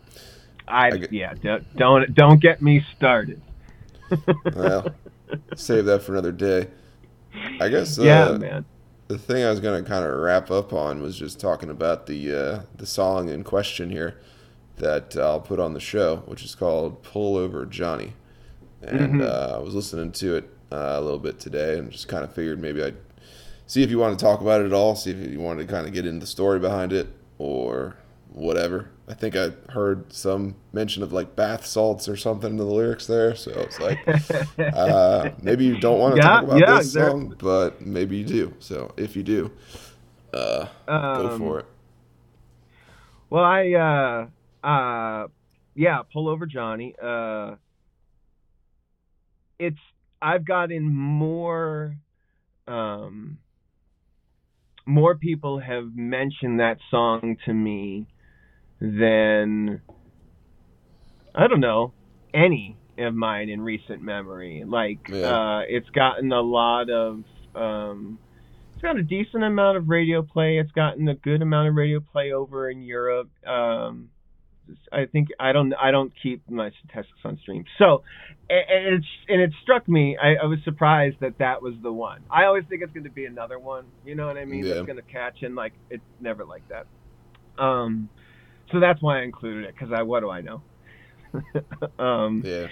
[0.67, 3.41] I, I get- yeah, don't, don't don't get me started.
[4.55, 4.87] Well,
[5.55, 6.67] save that for another day.
[7.59, 7.99] I guess.
[7.99, 8.65] Uh, yeah, man.
[9.07, 12.33] the thing I was gonna kind of wrap up on was just talking about the
[12.33, 14.19] uh, the song in question here
[14.77, 18.13] that I'll put on the show, which is called "Pull Over Johnny,"
[18.81, 19.23] and Mhm.
[19.23, 22.31] uh, I was listening to it uh, a little bit today, and just kind of
[22.33, 22.95] figured maybe I'd
[23.67, 25.65] see if you want to talk about it at all, see if you want to
[25.65, 27.07] kind of get into the story behind it
[27.37, 27.95] or
[28.33, 28.89] whatever.
[29.07, 33.07] I think I heard some mention of like bath salts or something in the lyrics
[33.07, 33.99] there, so it's like
[34.73, 38.17] uh, maybe you don't want to Yeah, talk about yeah, this there- song, but maybe
[38.17, 38.53] you do.
[38.59, 39.51] So if you do,
[40.33, 41.65] uh, go Um, for it.
[43.29, 44.27] Well, I uh
[44.67, 45.27] uh
[45.75, 46.95] yeah, pull over Johnny.
[47.01, 47.55] Uh
[49.59, 49.79] it's
[50.21, 51.97] I've gotten more
[52.67, 53.39] um
[54.87, 58.07] more people have mentioned that song to me
[58.79, 59.81] than
[61.35, 61.93] I don't know
[62.33, 64.63] any of mine in recent memory.
[64.65, 65.35] Like Yeah.
[65.35, 67.23] uh, it's gotten a lot of
[67.53, 68.17] um,
[68.73, 70.57] it's got a decent amount of radio play.
[70.57, 73.29] It's gotten a good amount of radio play over in Europe.
[73.45, 74.09] Um,
[74.91, 77.65] I think I don't I don't keep my statistics on stream.
[77.77, 78.03] So
[78.49, 80.17] and it's and it struck me.
[80.21, 82.23] I, I was surprised that that was the one.
[82.29, 83.85] I always think it's going to be another one.
[84.05, 84.65] You know what I mean?
[84.65, 84.75] Yeah.
[84.75, 86.85] That's going to catch and like it's never like that.
[87.61, 88.09] Um,
[88.71, 90.61] so that's why I included it because I what do I know?
[91.99, 92.67] um, Yeah.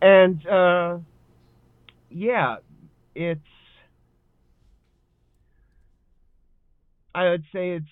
[0.00, 0.98] and uh,
[2.10, 2.56] yeah,
[3.14, 3.40] it's.
[7.12, 7.86] I would say it's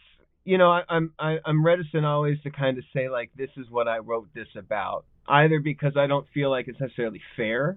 [0.48, 3.66] you know I, I'm I, I'm reticent always to kind of say like this is
[3.70, 7.76] what I wrote this about either because I don't feel like it's necessarily fair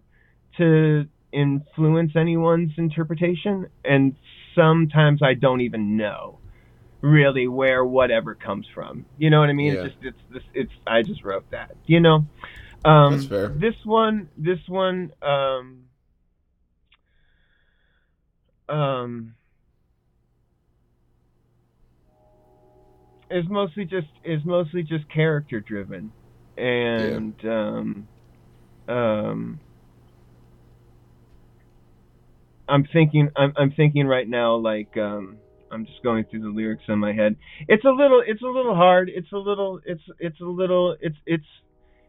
[0.58, 4.16] to influence anyone's interpretation and
[4.56, 6.40] sometimes I don't even know
[7.02, 9.84] really where whatever comes from you know what I mean Yeah.
[9.84, 12.26] it's just it's this it's I just wrote that you know
[12.86, 13.50] um That's fair.
[13.50, 15.88] this one this one um
[18.70, 19.36] um
[23.32, 26.14] is mostly just is mostly just character driven
[26.58, 28.08] and um
[28.88, 29.60] um
[32.68, 35.40] I'm thinking I'm I'm thinking right now like um
[35.72, 37.36] I'm just going through the lyrics in my head.
[37.68, 39.10] It's a little it's a little hard.
[39.14, 41.46] It's a little it's it's a little it's it's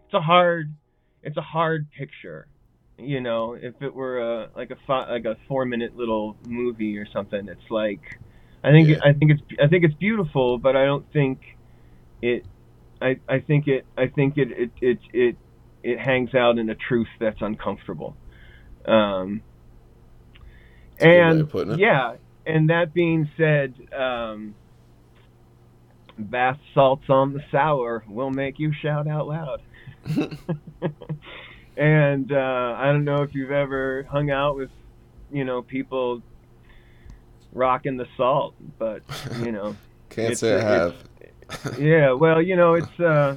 [0.06, 0.74] it's a hard
[1.22, 2.48] it's a hard picture.
[2.98, 6.98] You know, if it were a like a fi- like a 4 minute little movie
[6.98, 8.02] or something, it's like
[8.64, 8.96] I think Yeah.
[9.04, 11.40] I think it's I think it's beautiful, but I don't think
[12.20, 12.44] it
[13.00, 15.36] I I think it I think it it it it,
[15.82, 18.16] it hangs out in a truth that's uncomfortable.
[18.86, 19.42] Um
[20.98, 21.78] and it.
[21.78, 24.54] yeah, and that being said, um,
[26.18, 29.62] bath salts on the sour will make you shout out loud.
[31.76, 34.70] and uh, I don't know if you've ever hung out with,
[35.30, 36.22] you know, people
[37.52, 39.02] rocking the salt, but
[39.40, 39.76] you know,
[40.10, 40.94] Can't say I have.
[41.78, 42.12] yeah.
[42.12, 43.36] Well, you know, it's uh,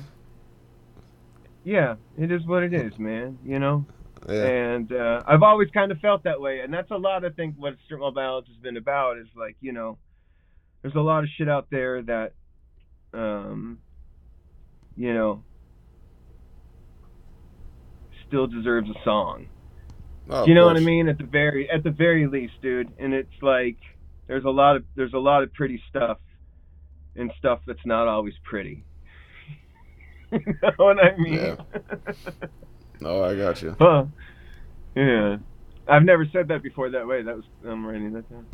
[1.63, 3.37] yeah, it is what it is, man.
[3.45, 3.85] You know.
[4.27, 4.45] yeah.
[4.45, 7.25] And uh, I've always kind of felt that way, and that's a lot.
[7.25, 9.97] I think what strip mall ballads has been about is like you know,
[10.81, 12.33] there's a lot of shit out there that,
[13.13, 13.79] um,
[14.95, 15.43] you know,
[18.27, 19.47] still deserves a song.
[20.29, 21.07] Oh, Do you know what I mean?
[21.07, 22.91] At the very at the very least, dude.
[22.97, 23.77] And it's like
[24.27, 26.17] there's a lot of there's a lot of pretty stuff,
[27.15, 28.83] and stuff that's not always pretty.
[30.31, 31.33] you know what I mean?
[31.33, 31.55] Yeah.
[33.03, 33.75] Oh, I got you.
[33.77, 34.05] Huh.
[34.95, 35.35] Yeah.
[35.87, 37.21] I've never said that before that way.
[37.21, 38.45] That was I'm writing that down.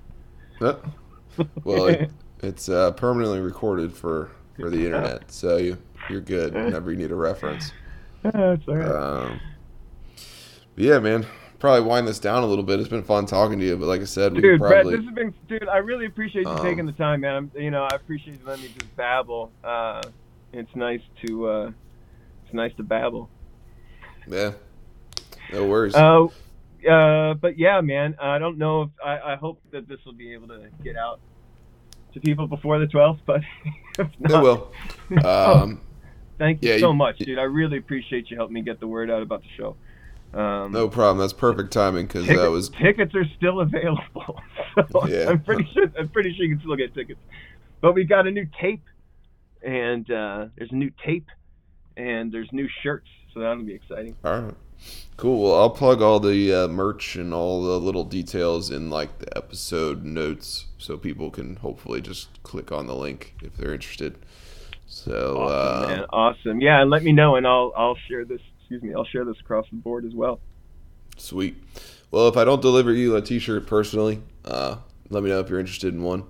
[1.64, 2.12] well, it,
[2.42, 5.78] it's uh, permanently recorded for for the internet, so you
[6.10, 7.72] you're good whenever you need a reference.
[8.24, 8.88] That's all right.
[8.92, 9.40] Um,
[10.76, 11.26] yeah, man.
[11.62, 12.80] Probably wind this down a little bit.
[12.80, 15.06] It's been fun talking to you, but like I said, we dude, could Brett, this
[15.06, 15.68] has been dude.
[15.68, 17.36] I really appreciate you Um, taking the time, man.
[17.36, 19.52] I'm, you know, I appreciate you letting me just babble.
[19.64, 20.02] Uh,
[20.54, 21.72] it's nice to uh,
[22.46, 23.30] it's nice to babble.
[24.28, 24.54] yeah.
[25.54, 25.94] No worries.
[25.94, 26.26] Uh,
[26.90, 28.16] uh, but yeah, man.
[28.20, 31.20] I don't know if I, I hope that this will be able to get out
[32.16, 33.42] to people before the 12th, but
[34.00, 34.72] if it not, will.
[35.24, 35.62] Oh.
[35.62, 35.82] Um,
[36.40, 37.38] Thank you Yeah, so you- much, dude.
[37.38, 39.76] I really appreciate you helping me get the word out about the show.
[40.34, 41.18] Um, no problem.
[41.18, 44.40] That's perfect timing because Ticket- that was tickets are still available.
[44.92, 45.30] So Yeah.
[45.30, 47.20] I'm pretty sure I'm pretty sure you can still get tickets.
[47.82, 48.84] But we got a new tape
[49.62, 51.28] and uh, there's a new tape
[51.98, 54.16] and there's new shirts, so that'll be exciting.
[54.24, 54.54] All right.
[55.18, 55.44] Cool.
[55.44, 59.38] Well, I'll plug all the uh, merch and all the little details in like the
[59.38, 64.18] episode notes so people can hopefully just click on the link if they're interested.
[64.88, 66.06] So, Awesome, uh.
[66.12, 66.62] Awesome.
[66.62, 68.42] Yeah, and let me know and I'll I'll share this
[68.72, 70.40] excuse me, I'll share this across the board as well.
[71.18, 71.56] sweet.
[72.10, 74.78] Well, if I don't deliver you a t shirt personally, uh,
[75.10, 76.24] let me know if you're interested in one.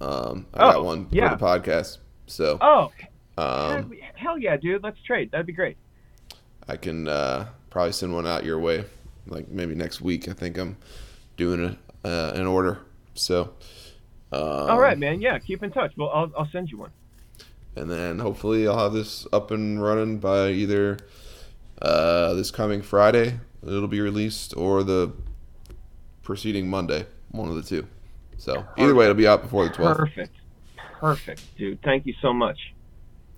[0.00, 1.30] Um, I got one yeah.
[1.30, 1.98] for the podcast.
[2.26, 2.90] So, Oh,
[3.38, 4.82] um, hell yeah, dude.
[4.82, 5.30] Let's trade.
[5.32, 5.76] That'd be great.
[6.68, 8.84] I can uh, probably send one out your way,
[9.26, 10.28] like maybe next week.
[10.28, 10.76] I think I'm
[11.36, 12.78] doing a, uh, an order.
[13.14, 13.54] So,
[14.32, 14.40] um,
[14.70, 15.20] All right, man.
[15.20, 15.92] Yeah, keep in touch.
[15.96, 16.90] Well, I'll I'll send you one.
[17.76, 20.98] and then hopefully I'll have this up and running by either
[21.82, 23.38] uh, this coming Friday.
[23.62, 25.12] It'll be released, or the
[26.22, 27.86] preceding Monday, one of the two.
[28.36, 29.96] So either way, it'll be out before the 12th.
[29.96, 30.34] Perfect.
[31.00, 31.80] Perfect, dude.
[31.82, 32.58] Thank you so much.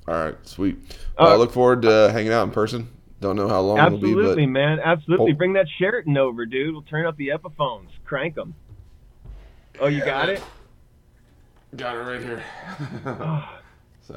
[0.09, 0.77] All right, sweet.
[1.19, 2.89] Well, I Uh, look forward to hanging out in person.
[3.21, 4.79] Don't know how long it'll be, Absolutely, but man.
[4.79, 5.33] Absolutely.
[5.33, 5.37] Oh.
[5.37, 6.75] Bring that Sheraton over, dude.
[6.75, 7.89] We'll turn up the Epiphones.
[8.05, 8.55] Crank them.
[9.81, 10.43] Oh, you got it?
[11.77, 12.43] got it right here.
[14.07, 14.17] So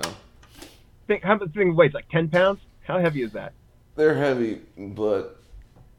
[1.08, 1.94] Think, How much thing weighs?
[1.94, 2.60] Like ten pounds?
[2.84, 3.54] How heavy is that?
[4.00, 5.42] They're heavy, but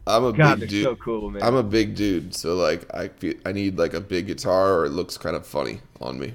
[0.06, 0.84] I'm a God, big dude.
[0.84, 1.42] so cool, man.
[1.42, 4.86] I'm a big dude, so like I feel, I need like a big guitar or
[4.86, 6.32] it looks kind of funny on me.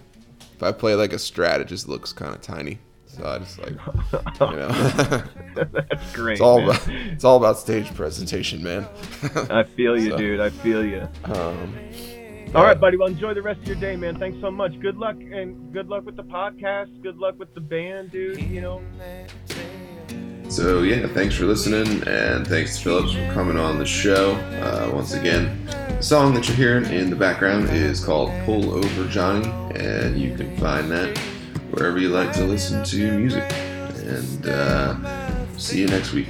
[0.53, 2.77] If I play like a Strat, it just looks kind of tiny.
[3.07, 4.67] So I just like you know.
[5.55, 6.33] That's great.
[6.33, 6.69] it's all man.
[6.69, 8.87] about it's all about stage presentation, man.
[9.49, 10.41] I feel you, So, dude.
[10.41, 11.09] I feel you.
[11.23, 11.75] Um,
[12.53, 12.97] All right, buddy.
[12.97, 14.19] Well, enjoy the rest of your day, man.
[14.19, 14.79] Thanks so much.
[14.81, 17.01] Good luck and good luck with the podcast.
[17.01, 18.39] Good luck with the band, dude.
[18.39, 18.83] You know.
[20.49, 24.35] So yeah, thanks for listening, and thanks to Phillips for coming on the show.
[24.61, 29.07] Uh, once again, the song that you're hearing in the background is called "Pull Over
[29.09, 31.17] Johnny," and you can find that
[31.71, 33.43] wherever you like to listen to music.
[33.51, 36.27] And uh, see you next week.